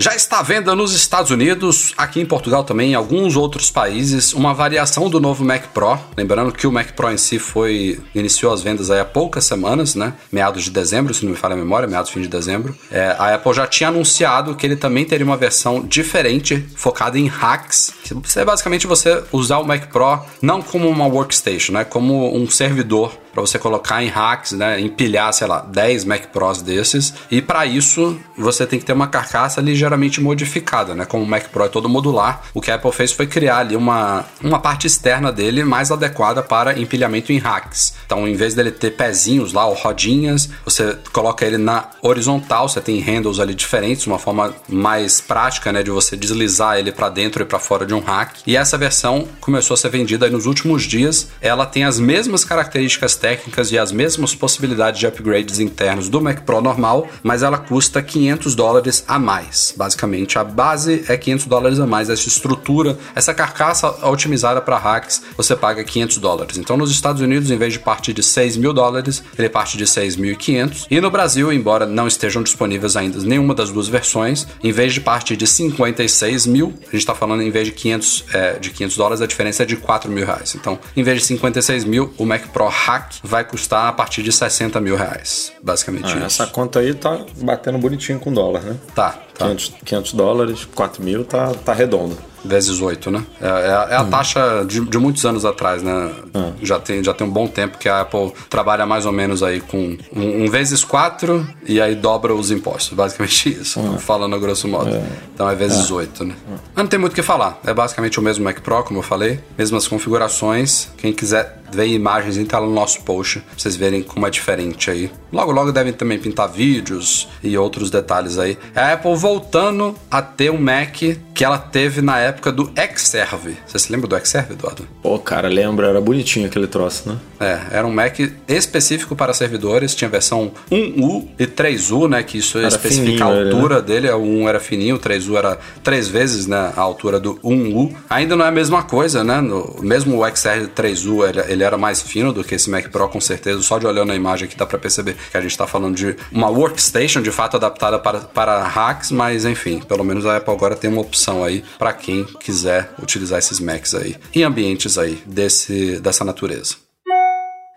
[0.00, 4.32] Já está à venda nos Estados Unidos, aqui em Portugal também, em alguns outros países,
[4.32, 5.98] uma variação do novo Mac Pro.
[6.16, 9.96] Lembrando que o Mac Pro em si foi iniciou as vendas aí há poucas semanas,
[9.96, 10.14] né?
[10.30, 12.78] Meados de dezembro, se não me falha a memória, meados fim de dezembro.
[12.92, 17.26] É, a Apple já tinha anunciado que ele também teria uma versão diferente, focada em
[17.26, 17.92] hacks.
[18.04, 21.82] Que é basicamente você usar o Mac Pro não como uma workstation, né?
[21.82, 26.60] Como um servidor para você colocar em racks, né, empilhar, sei lá, 10 Mac Pros
[26.60, 27.14] desses.
[27.30, 31.04] E para isso, você tem que ter uma carcaça ligeiramente modificada, né?
[31.04, 33.76] Como o Mac Pro é todo modular, o que a Apple fez foi criar ali
[33.76, 37.94] uma, uma parte externa dele mais adequada para empilhamento em racks.
[38.04, 42.80] Então, em vez dele ter pezinhos lá ou rodinhas, você coloca ele na horizontal, você
[42.80, 47.42] tem handles ali diferentes, uma forma mais prática, né, de você deslizar ele para dentro
[47.42, 48.40] e para fora de um rack.
[48.46, 51.28] E essa versão começou a ser vendida nos últimos dias.
[51.40, 56.18] Ela tem as mesmas características técnicas técnicas e as mesmas possibilidades de upgrades internos do
[56.18, 59.74] Mac Pro normal, mas ela custa 500 dólares a mais.
[59.76, 62.08] Basicamente, a base é 500 dólares a mais.
[62.08, 66.56] Essa estrutura, essa carcaça otimizada para hacks, você paga 500 dólares.
[66.56, 69.84] Então, nos Estados Unidos, em vez de partir de 6 mil dólares, ele parte de
[69.84, 70.86] 6.500.
[70.90, 75.02] E no Brasil, embora não estejam disponíveis ainda nenhuma das duas versões, em vez de
[75.02, 78.96] partir de 56 mil, a gente está falando em vez de 500, é, de 500
[78.96, 80.54] dólares, a diferença é de 4 mil reais.
[80.54, 84.32] Então, em vez de 56 mil, o Mac Pro Hack vai custar a partir de
[84.32, 85.52] 60 mil reais.
[85.62, 88.76] Basicamente Ah, essa conta aí tá batendo bonitinho com dólar, né?
[88.94, 89.46] Tá, tá.
[89.46, 92.16] 500, 500 dólares, 4 mil, tá, tá redondo.
[92.44, 93.24] Vezes 8, né?
[93.40, 96.12] É, é- é a taxa de, de muitos anos atrás, né?
[96.32, 96.52] Hum.
[96.62, 99.60] Já, tem, já tem um bom tempo que a Apple trabalha mais ou menos aí
[99.60, 102.94] com um, um vezes 4 e aí dobra os impostos.
[102.96, 103.98] Basicamente isso, Hum.
[103.98, 104.88] falando a grosso modo.
[105.34, 106.36] Então é vezes 8, né?
[106.48, 107.60] Mas não tem muito o que falar.
[107.66, 109.40] É basicamente o mesmo Mac Pro, como eu falei.
[109.58, 110.88] Mesmas configurações.
[110.96, 114.90] Quem quiser ver imagens, entra lá no nosso post pra vocês verem como é diferente
[114.90, 115.10] aí.
[115.32, 118.56] Logo, logo devem também pintar vídeos e outros detalhes aí.
[118.74, 120.96] É a Apple voltando a ter um Mac
[121.38, 123.56] que ela teve na época do Xserve.
[123.64, 124.88] Você se lembra do Xserve, Eduardo?
[125.00, 127.16] Pô, cara, lembra, era bonitinho aquele troço, né?
[127.38, 128.18] É, era um Mac
[128.48, 132.24] específico para servidores, tinha versão 1U e 3U, né?
[132.24, 134.10] Que isso Era especifica a fininho ele, altura dele.
[134.10, 137.94] O 1 era fininho, o 3U era três vezes né, a altura do 1U.
[138.10, 139.40] Ainda não é a mesma coisa, né?
[139.40, 143.08] No, mesmo o XR 3U, ele, ele era mais fino do que esse Mac Pro,
[143.08, 143.62] com certeza.
[143.62, 146.16] Só de olhando a imagem aqui dá para perceber que a gente está falando de
[146.32, 150.76] uma workstation, de fato, adaptada para, para hacks, mas enfim, pelo menos a Apple agora
[150.76, 155.98] tem uma opção aí para quem quiser utilizar esses Macs aí em ambientes aí desse,
[155.98, 156.76] dessa natureza.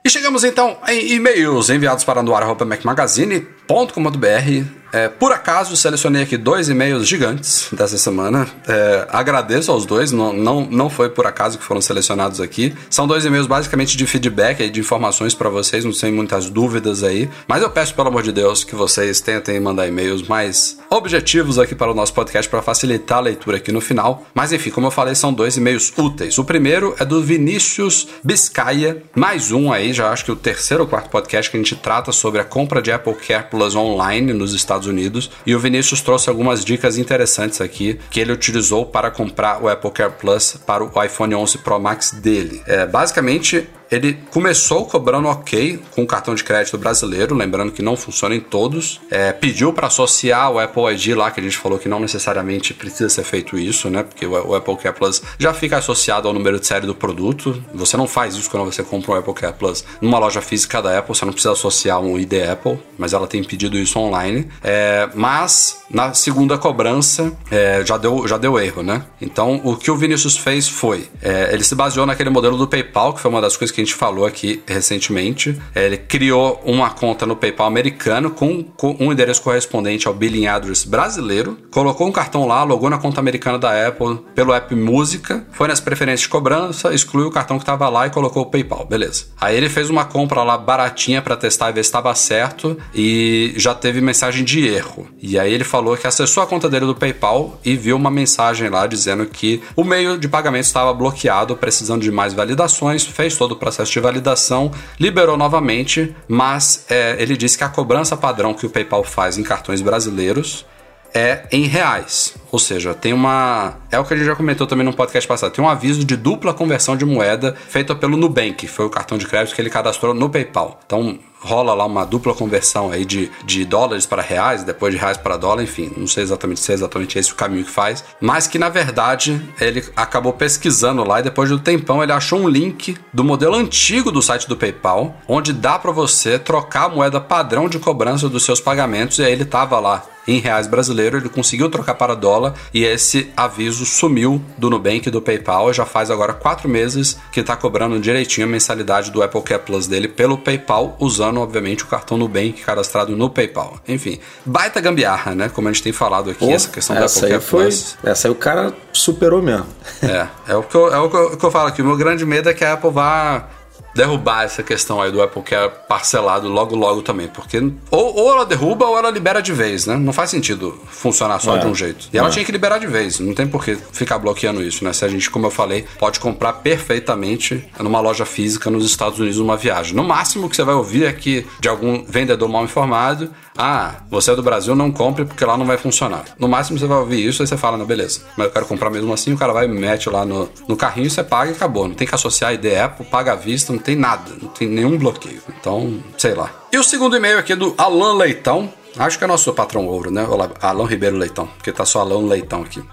[0.05, 4.80] E chegamos então em e-mails enviados para noar.macmagazine.com.br.
[4.91, 8.47] É, por acaso selecionei aqui dois e-mails gigantes dessa semana.
[8.67, 12.73] É, agradeço aos dois, não, não, não foi por acaso que foram selecionados aqui.
[12.89, 17.29] São dois e-mails basicamente de feedback, de informações para vocês, não tem muitas dúvidas aí.
[17.47, 21.73] Mas eu peço, pelo amor de Deus, que vocês tentem mandar e-mails mais objetivos aqui
[21.73, 24.25] para o nosso podcast para facilitar a leitura aqui no final.
[24.33, 26.37] Mas enfim, como eu falei, são dois e-mails úteis.
[26.37, 30.89] O primeiro é do Vinícius Biscaia, mais um aí, já acho que o terceiro ou
[30.89, 34.53] quarto podcast que a gente trata sobre a compra de Apple Care Plus online nos
[34.53, 35.29] Estados Unidos.
[35.45, 39.91] E o Vinícius trouxe algumas dicas interessantes aqui que ele utilizou para comprar o Apple
[39.91, 42.61] Care Plus para o iPhone 11 Pro Max dele.
[42.65, 47.97] É, basicamente, ele começou cobrando ok com o cartão de crédito brasileiro, lembrando que não
[47.97, 49.01] funciona em todos.
[49.11, 52.73] É, pediu para associar o Apple ID lá, que a gente falou que não necessariamente
[52.73, 54.03] precisa ser feito isso, né?
[54.03, 57.61] Porque o, Apple Care Plus já fica associado ao número de série do produto.
[57.73, 60.97] Você não faz isso quando você compra um Apple Care Plus numa loja física da
[60.97, 64.47] Apple, você não precisa associar um ID Apple, mas ela tem pedido isso online.
[64.63, 69.03] É, mas na segunda cobrança é, já, deu, já deu erro, né?
[69.21, 73.13] Então o que o Vinícius fez foi: é, ele se baseou naquele modelo do PayPal,
[73.13, 75.59] que foi uma das coisas que a gente falou aqui recentemente.
[75.73, 78.65] É, ele criou uma conta no PayPal americano com
[78.99, 83.57] um endereço correspondente ao billing address brasileiro, colocou um cartão lá, logou na conta americana
[83.57, 87.87] da Apple pelo app Música, foi nas preferências de cobrança, excluiu o cartão que estava
[87.89, 89.25] lá e colocou o PayPal, beleza.
[89.39, 93.53] Aí ele fez uma compra lá baratinha para testar e ver se estava certo e
[93.55, 95.07] já teve mensagem de erro.
[95.21, 98.69] E aí ele falou que acessou a conta dele do PayPal e viu uma mensagem
[98.69, 103.53] lá dizendo que o meio de pagamento estava bloqueado, precisando de mais validações, fez todo
[103.53, 108.65] o processo de validação, liberou novamente, mas é, ele disse que a cobrança padrão que
[108.65, 110.65] o PayPal faz em cartões brasileiros
[111.13, 112.35] é em reais.
[112.51, 113.77] Ou seja, tem uma.
[113.89, 115.51] É o que a gente já comentou também no podcast passado.
[115.51, 119.25] Tem um aviso de dupla conversão de moeda feito pelo Nubank, foi o cartão de
[119.25, 120.79] crédito que ele cadastrou no PayPal.
[120.85, 125.17] Então rola lá uma dupla conversão aí de, de dólares para reais, depois de reais
[125.17, 128.47] para dólar, enfim, não sei exatamente se é exatamente esse o caminho que faz, mas
[128.47, 132.47] que na verdade ele acabou pesquisando lá e depois de um tempão ele achou um
[132.47, 137.19] link do modelo antigo do site do PayPal, onde dá para você trocar a moeda
[137.19, 141.29] padrão de cobrança dos seus pagamentos e aí ele tava lá em reais brasileiro, ele
[141.29, 145.73] conseguiu trocar para dólar e esse aviso sumiu do Nubank e do PayPal.
[145.73, 149.87] Já faz agora quatro meses que está cobrando direitinho a mensalidade do Apple Care Plus
[149.87, 153.79] dele pelo PayPal, usando obviamente o cartão Nubank cadastrado no PayPal.
[153.87, 155.49] Enfim, baita gambiarra, né?
[155.49, 157.63] Como a gente tem falado aqui, Pô, essa questão do essa Apple aí Care foi,
[157.63, 157.97] Plus.
[158.03, 159.67] Essa aí o cara superou mesmo.
[160.01, 161.81] É, é o que eu, é o que eu, que eu falo aqui.
[161.81, 163.47] O meu grande medo é que a Apple vá
[163.93, 167.57] derrubar essa questão aí do Apple Care parcelado logo logo também, porque
[167.89, 169.95] ou, ou ela derruba ou ela libera de vez, né?
[169.97, 171.59] Não faz sentido funcionar só É.
[171.59, 172.07] de um jeito.
[172.13, 172.31] E ela É.
[172.31, 174.93] tinha que liberar de vez, não tem por que ficar bloqueando isso, né?
[174.93, 179.37] Se a gente, como eu falei, pode comprar perfeitamente numa loja física nos Estados Unidos
[179.39, 179.95] numa viagem.
[179.95, 183.29] No máximo que você vai ouvir é que de algum vendedor mal informado,
[183.63, 186.25] ah, você é do Brasil, não compre porque lá não vai funcionar.
[186.39, 188.89] No máximo você vai ouvir isso e você fala, não, beleza, mas eu quero comprar
[188.89, 191.87] mesmo assim, o cara vai e mete lá no, no carrinho, você paga e acabou.
[191.87, 194.67] Não tem que associar a ID Apple, paga à vista, não tem nada, não tem
[194.67, 195.43] nenhum bloqueio.
[195.59, 196.49] Então, sei lá.
[196.73, 198.73] E o segundo e-mail aqui é do Alan Leitão.
[198.97, 200.25] Acho que é nosso patrão ouro, né?
[200.27, 202.83] Olá, Alan Ribeiro Leitão, porque tá só Alan Leitão aqui.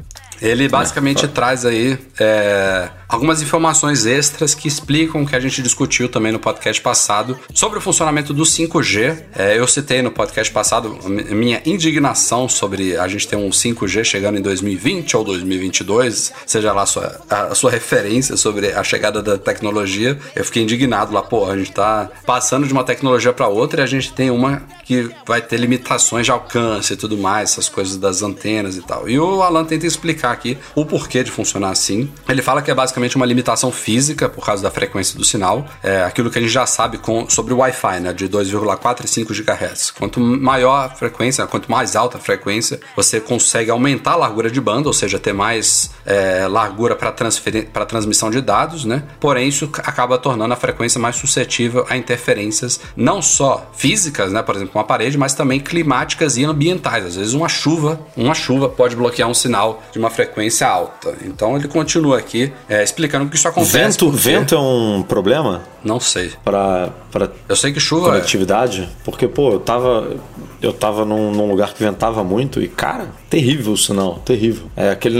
[0.40, 5.62] Ele basicamente é, traz aí é, algumas informações extras que explicam o que a gente
[5.62, 9.24] discutiu também no podcast passado sobre o funcionamento do 5G.
[9.34, 14.38] É, eu citei no podcast passado minha indignação sobre a gente ter um 5G chegando
[14.38, 19.38] em 2020 ou 2022, seja lá a sua, a sua referência sobre a chegada da
[19.38, 20.18] tecnologia.
[20.36, 23.84] Eu fiquei indignado lá, pô, a gente tá passando de uma tecnologia para outra e
[23.84, 27.96] a gente tem uma que vai ter limitações de alcance e tudo mais, essas coisas
[27.96, 29.09] das antenas e tal.
[29.09, 32.11] E o Alan tenta explicar aqui o porquê de funcionar assim.
[32.26, 35.66] Ele fala que é basicamente basicamente uma limitação física por causa da frequência do sinal.
[35.82, 39.09] É aquilo que a gente já sabe com, sobre o Wi-Fi, né, de 2,4 e
[39.09, 39.92] 5 GHz.
[39.92, 44.61] Quanto maior a frequência, quanto mais alta a frequência, você consegue aumentar a largura de
[44.61, 49.05] banda, ou seja, ter mais é, largura para transmissão de dados, né?
[49.20, 54.57] Porém, isso acaba tornando a frequência mais suscetível a interferências não só físicas, né, por
[54.57, 57.05] exemplo, uma parede, mas também climáticas e ambientais.
[57.05, 61.16] Às vezes uma chuva, uma chuva pode bloquear um sinal de uma frequência alta.
[61.22, 63.72] Então ele continua aqui é, explicando que isso acontece.
[63.72, 65.62] Vento, vento é um problema?
[65.84, 66.32] Não sei.
[66.45, 68.89] Para para Eu sei que chuva conectividade, é.
[69.05, 70.16] porque pô, eu tava
[70.61, 74.66] eu tava num, num, lugar que ventava muito e cara, terrível o sinal, terrível.
[74.76, 75.18] É aquele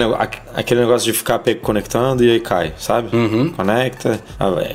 [0.55, 3.15] aquele negócio de ficar conectando e aí cai, sabe?
[3.17, 3.53] Uhum.
[3.53, 4.21] Conecta,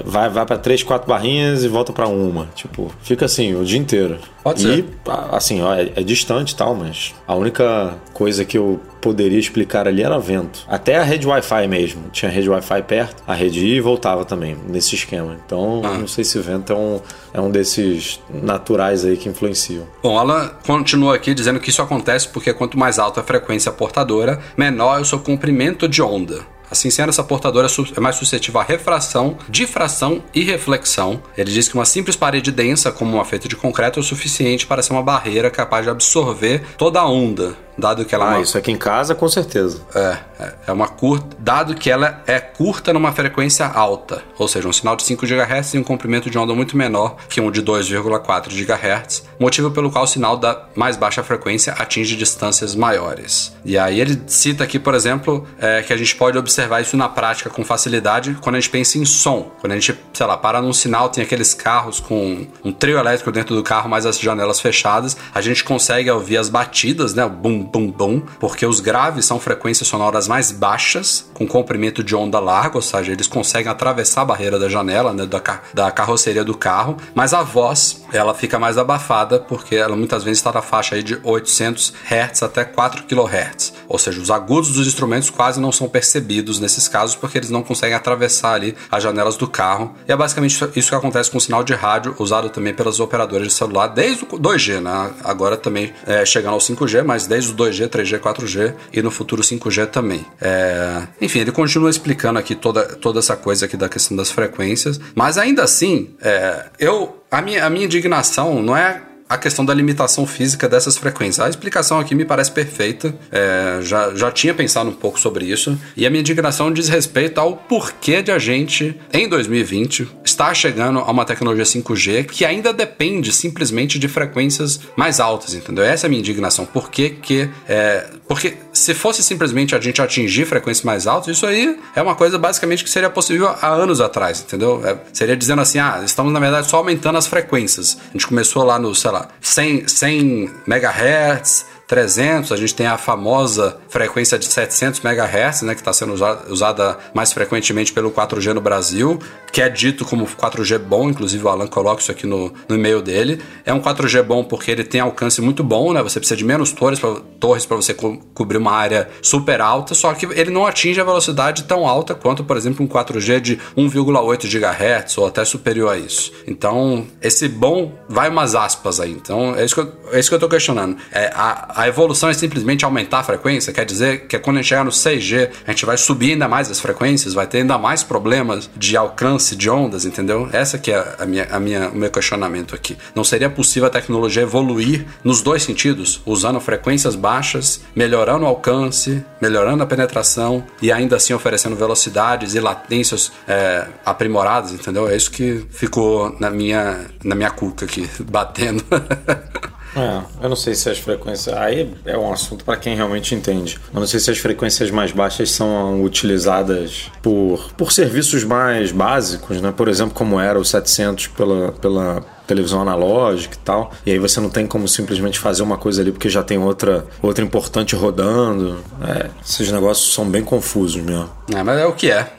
[0.06, 3.80] vai vai para três, quatro barrinhas e volta para uma, tipo, fica assim o dia
[3.80, 4.20] inteiro.
[4.44, 4.86] Pode e, ser.
[5.32, 9.88] assim, ó, é, é distante e tal, mas a única coisa que eu poderia explicar
[9.88, 10.66] ali era vento.
[10.68, 12.04] Até a rede Wi-Fi mesmo.
[12.12, 15.38] Tinha rede Wi-Fi perto, a rede ia e voltava também, nesse esquema.
[15.46, 15.98] Então, ah.
[15.98, 17.02] não sei se o vento é um,
[17.34, 19.86] é um desses naturais aí que influenciam.
[20.02, 24.40] Bom, ela continua aqui dizendo que isso acontece porque quanto mais alta a frequência portadora,
[24.58, 26.54] menor é o seu comprimento de onda.
[26.74, 31.22] Assim sendo, essa portadora é mais suscetível à refração, difração e reflexão.
[31.38, 34.66] Ele diz que uma simples parede densa, como uma feita de concreto, é o suficiente
[34.66, 38.36] para ser uma barreira capaz de absorver toda a onda, dado que ela ah, é
[38.36, 38.42] uma...
[38.42, 39.82] isso aqui em casa com certeza.
[39.96, 44.68] É, é, é uma curta, dado que ela é curta numa frequência alta, ou seja,
[44.68, 47.62] um sinal de 5 GHz tem um comprimento de onda muito menor que um de
[47.62, 53.54] 2,4 GHz, motivo pelo qual o sinal da mais baixa frequência atinge distâncias maiores.
[53.66, 57.10] E aí ele cita aqui, por exemplo, é, que a gente pode observar isso na
[57.10, 59.52] prática com facilidade quando a gente pensa em som.
[59.60, 63.32] Quando a gente, sei lá, para num sinal, tem aqueles carros com um trio elétrico
[63.32, 67.30] dentro do carro, mas as janelas fechadas, a gente consegue ouvir as batidas, né, o
[67.30, 72.40] bum bum bum, porque os graves são frequências sonoras mais baixas, com comprimento de onda
[72.40, 75.42] largo, ou seja, eles conseguem atravessar a barreira da janela, né, da,
[75.74, 80.40] da carroceria do carro, mas a voz, ela fica mais abafada, porque ela muitas vezes
[80.40, 84.88] está na faixa aí de 800 Hz até 4 kHz, ou seja, os agudos dos
[84.88, 89.38] instrumentos quase não são percebidos nesses casos, porque eles não conseguem atravessar ali as janelas
[89.38, 92.74] do carro, e é basicamente isso que acontece com o sinal de rádio, usado também
[92.74, 97.28] pelas operadoras de celular, desde o 2G, né, agora também é, chegando ao 5G, mas
[97.28, 100.26] desde o 2G, 3G, 4G e no futuro 5G também.
[100.42, 101.08] É...
[101.22, 105.38] Enfim, ele continua explicando aqui toda, toda essa coisa aqui da questão das frequências, mas
[105.38, 106.66] ainda assim, é...
[106.80, 109.02] eu a minha, a minha indignação não é
[109.34, 111.44] a questão da limitação física dessas frequências.
[111.44, 115.76] A explicação aqui me parece perfeita, é, já, já tinha pensado um pouco sobre isso,
[115.98, 121.00] e a minha indignação diz respeito ao porquê de a gente, em 2020, estar chegando
[121.00, 125.84] a uma tecnologia 5G que ainda depende simplesmente de frequências mais altas, entendeu?
[125.84, 126.66] Essa é a minha indignação.
[126.66, 127.50] Por que que...
[127.68, 132.16] É, porque se fosse simplesmente a gente atingir frequências mais altas, isso aí é uma
[132.16, 134.82] coisa basicamente que seria possível há anos atrás, entendeu?
[134.86, 137.98] É, seria dizendo assim, ah, estamos na verdade só aumentando as frequências.
[138.10, 142.98] A gente começou lá no, sei lá, 100, 100 MHz, 300, a gente tem a
[142.98, 146.14] famosa frequência de 700 MHz, né, que está sendo
[146.50, 149.20] usada, mais frequentemente pelo 4G no Brasil,
[149.52, 153.02] que é dito como 4G bom, inclusive o Alan coloca isso aqui no, no e-mail
[153.02, 153.42] dele.
[153.66, 156.02] É um 4G bom porque ele tem alcance muito bom, né?
[156.02, 160.14] Você precisa de menos torres para torres você co cobrir uma área super alta, só
[160.14, 164.48] que ele não atinge a velocidade tão alta quanto, por exemplo, um 4G de 1,8
[164.48, 166.32] GHz ou até superior a isso.
[166.48, 169.12] Então, esse bom vai umas aspas aí.
[169.12, 170.98] Então, é isso que eu, é isso que eu tô questionando.
[171.12, 174.70] É, a, a evolução é simplesmente aumentar a frequência, quer dizer que quando a gente
[174.70, 178.04] chegar no 6G, a gente vai subir ainda mais as frequências, vai ter ainda mais
[178.04, 180.50] problemas de alcance de ondas, entendeu?
[180.52, 182.98] Essa que é a minha, a minha, o meu questionamento aqui.
[183.16, 189.24] Não seria possível a tecnologia evoluir nos dois sentidos, usando frequências baixas, melhorando o alcance,
[189.42, 195.08] melhorando a penetração e ainda assim oferecendo velocidades e latências é, aprimoradas, entendeu?
[195.08, 198.84] É isso que ficou na minha, na minha cuca aqui, batendo.
[199.96, 201.56] É, eu não sei se as frequências.
[201.56, 203.80] Aí é um assunto para quem realmente entende.
[203.94, 209.62] Eu não sei se as frequências mais baixas são utilizadas por, por serviços mais básicos,
[209.62, 209.72] né?
[209.76, 213.92] Por exemplo, como era o 700 pela, pela televisão analógica e tal.
[214.06, 217.06] E aí você não tem como simplesmente fazer uma coisa ali porque já tem outra,
[217.22, 218.80] outra importante rodando.
[219.06, 221.30] É, esses negócios são bem confusos mesmo.
[221.54, 222.32] É, mas é o que é.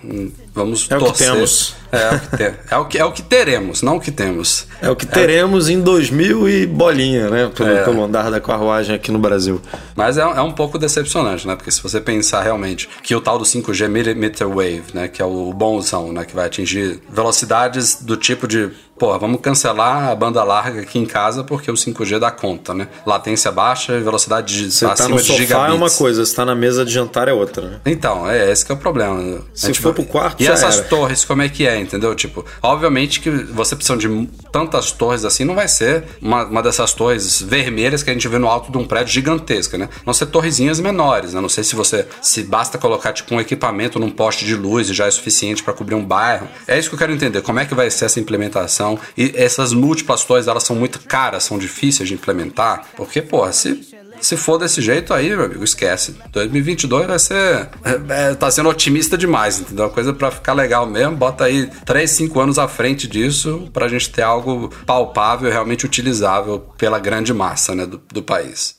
[0.54, 1.08] Vamos é torcer.
[1.08, 1.74] o que temos.
[1.90, 2.42] É, é o que, te...
[2.42, 4.66] é, o que, é o que teremos, não o que temos.
[4.80, 7.50] É o que teremos em 2000 e bolinha, né?
[7.54, 7.82] Pelo, É.
[7.84, 9.60] pelo andar da carruagem aqui no Brasil.
[9.96, 11.56] Mas é, é um pouco decepcionante, né?
[11.56, 15.08] Porque se você pensar realmente que o tal do 5G Millimeter Wave, né?
[15.08, 16.24] Que é o bonzão, né?
[16.24, 18.70] Que vai atingir velocidades do tipo de...
[18.96, 22.88] Pô, vamos cancelar a banda larga aqui em casa porque o 5G dá conta, né?
[23.06, 25.72] Latência baixa velocidade de, Você tá acima no de sofá gigabits.
[25.74, 27.80] é uma coisa, você tá na mesa de jantar é outra, né?
[27.86, 29.40] Então, é esse que é o problema.
[29.52, 30.88] Se for pro quarto, E essas era.
[30.88, 32.14] torres, como é que é, entendeu?
[32.14, 36.92] Tipo, obviamente que você precisa de tantas torres assim, não vai ser uma, uma dessas
[36.92, 39.88] torres vermelhas que a gente vê no alto de um prédio gigantesca, né?
[40.04, 41.40] Vão ser torrezinhas menores, né?
[41.40, 44.94] Não sei se você, se basta colocar tipo um equipamento num poste de luz e
[44.94, 46.48] já é suficiente para cobrir um bairro.
[46.66, 49.72] É isso que eu quero entender, como é que vai ser essa implementação e essas
[49.84, 54.58] múltiplas torres, elas são muito caras, são difíceis de implementar, porque, pô, se se for
[54.58, 56.16] desse jeito aí, meu amigo, esquece.
[56.32, 57.68] 2022 vai ser.
[57.84, 59.90] É, é, tá sendo otimista demais, entendeu?
[59.90, 61.16] Coisa pra ficar legal mesmo.
[61.16, 66.60] Bota aí 3, 5 anos à frente disso pra gente ter algo palpável realmente utilizável
[66.78, 68.76] pela grande massa né, do, do país.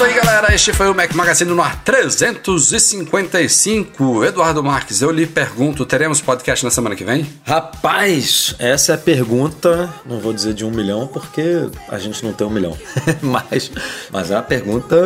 [0.00, 0.54] Isso aí, galera.
[0.54, 4.24] Este foi o Mac Magazine no ar 355.
[4.24, 7.26] Eduardo Marques, eu lhe pergunto: teremos podcast na semana que vem?
[7.44, 12.32] Rapaz, essa é a pergunta, não vou dizer de um milhão, porque a gente não
[12.32, 12.74] tem um milhão.
[13.20, 13.70] mas,
[14.10, 14.96] mas é uma pergunta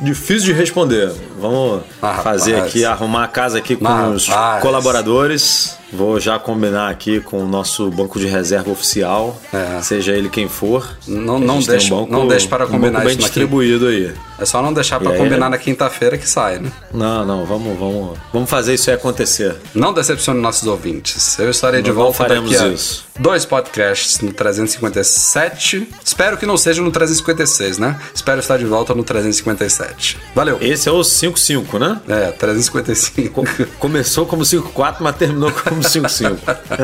[0.00, 1.12] difícil de responder.
[1.38, 2.70] Vamos Ah, fazer rapaz.
[2.70, 4.60] aqui, arrumar a casa aqui com Ah, os rapaz.
[4.62, 5.80] colaboradores.
[5.94, 9.78] Vou já combinar aqui com o nosso banco de reserva oficial, É.
[9.82, 10.88] seja ele quem for.
[11.06, 14.10] Não- não deixe- um banco, não deixe para um combinar banco bem distribuído aí.
[14.38, 15.18] É só não deixar pra aí?
[15.18, 16.70] combinar na quinta-feira que sai, né?
[16.92, 19.54] Não, não, vamos, vamos, vamos fazer isso aí acontecer.
[19.74, 21.38] Não decepcione nossos ouvintes.
[21.38, 23.04] Eu estarei de não volta faremos daqui a isso.
[23.18, 25.88] dois podcasts no 357.
[26.04, 27.98] Espero que não seja no 356, né?
[28.14, 30.18] Espero estar de volta no 357.
[30.34, 30.58] Valeu.
[30.60, 32.00] Esse é o 5-5, né?
[32.08, 33.44] É, 355.
[33.78, 36.38] Começou como 5-4, mas terminou como 5-5.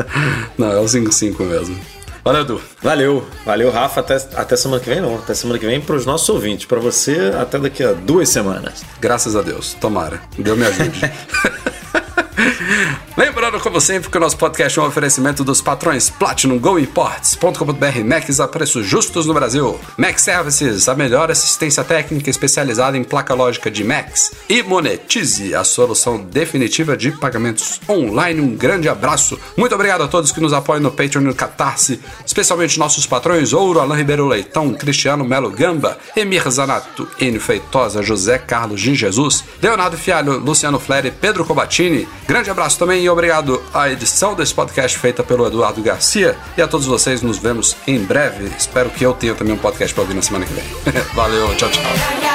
[0.57, 1.79] Não, é o 55 mesmo.
[2.23, 2.61] Valeu, Edu.
[2.81, 4.01] Valeu, valeu, Rafa.
[4.01, 5.15] Até, até semana que vem, não.
[5.15, 6.65] Até semana que vem para os nossos ouvintes.
[6.65, 8.83] Para você, até daqui a duas semanas.
[8.99, 9.73] Graças a Deus.
[9.75, 10.21] Tomara.
[10.37, 10.99] Deus me ajude.
[13.17, 18.03] Lembrando, como sempre, que o nosso podcast é um oferecimento dos patrões Platinum Go Imports.com.br
[18.05, 19.79] Macs a preços justos no Brasil.
[19.97, 24.31] Mac Services, a melhor assistência técnica especializada em placa lógica de Macs.
[24.47, 28.39] E Monetize, a solução definitiva de pagamentos online.
[28.39, 29.39] Um grande abraço.
[29.57, 33.53] Muito obrigado a todos que nos apoiam no Patreon e no Catarse, especialmente nossos patrões
[33.53, 39.43] Ouro, Alain Ribeiro Leitão, Cristiano Melo Gamba, Emir Zanato, Enio Feitosa, José Carlos Gin Jesus,
[39.61, 42.07] Leonardo Fialho, Luciano Fleri, Pedro Cobatini.
[42.29, 46.37] Grande abraço também e obrigado à edição desse podcast feita pelo Eduardo Garcia.
[46.55, 48.51] E a todos vocês, nos vemos em breve.
[48.55, 50.63] Espero que eu tenha também um podcast para ouvir na semana que vem.
[51.15, 52.28] Valeu, tchau, tchau.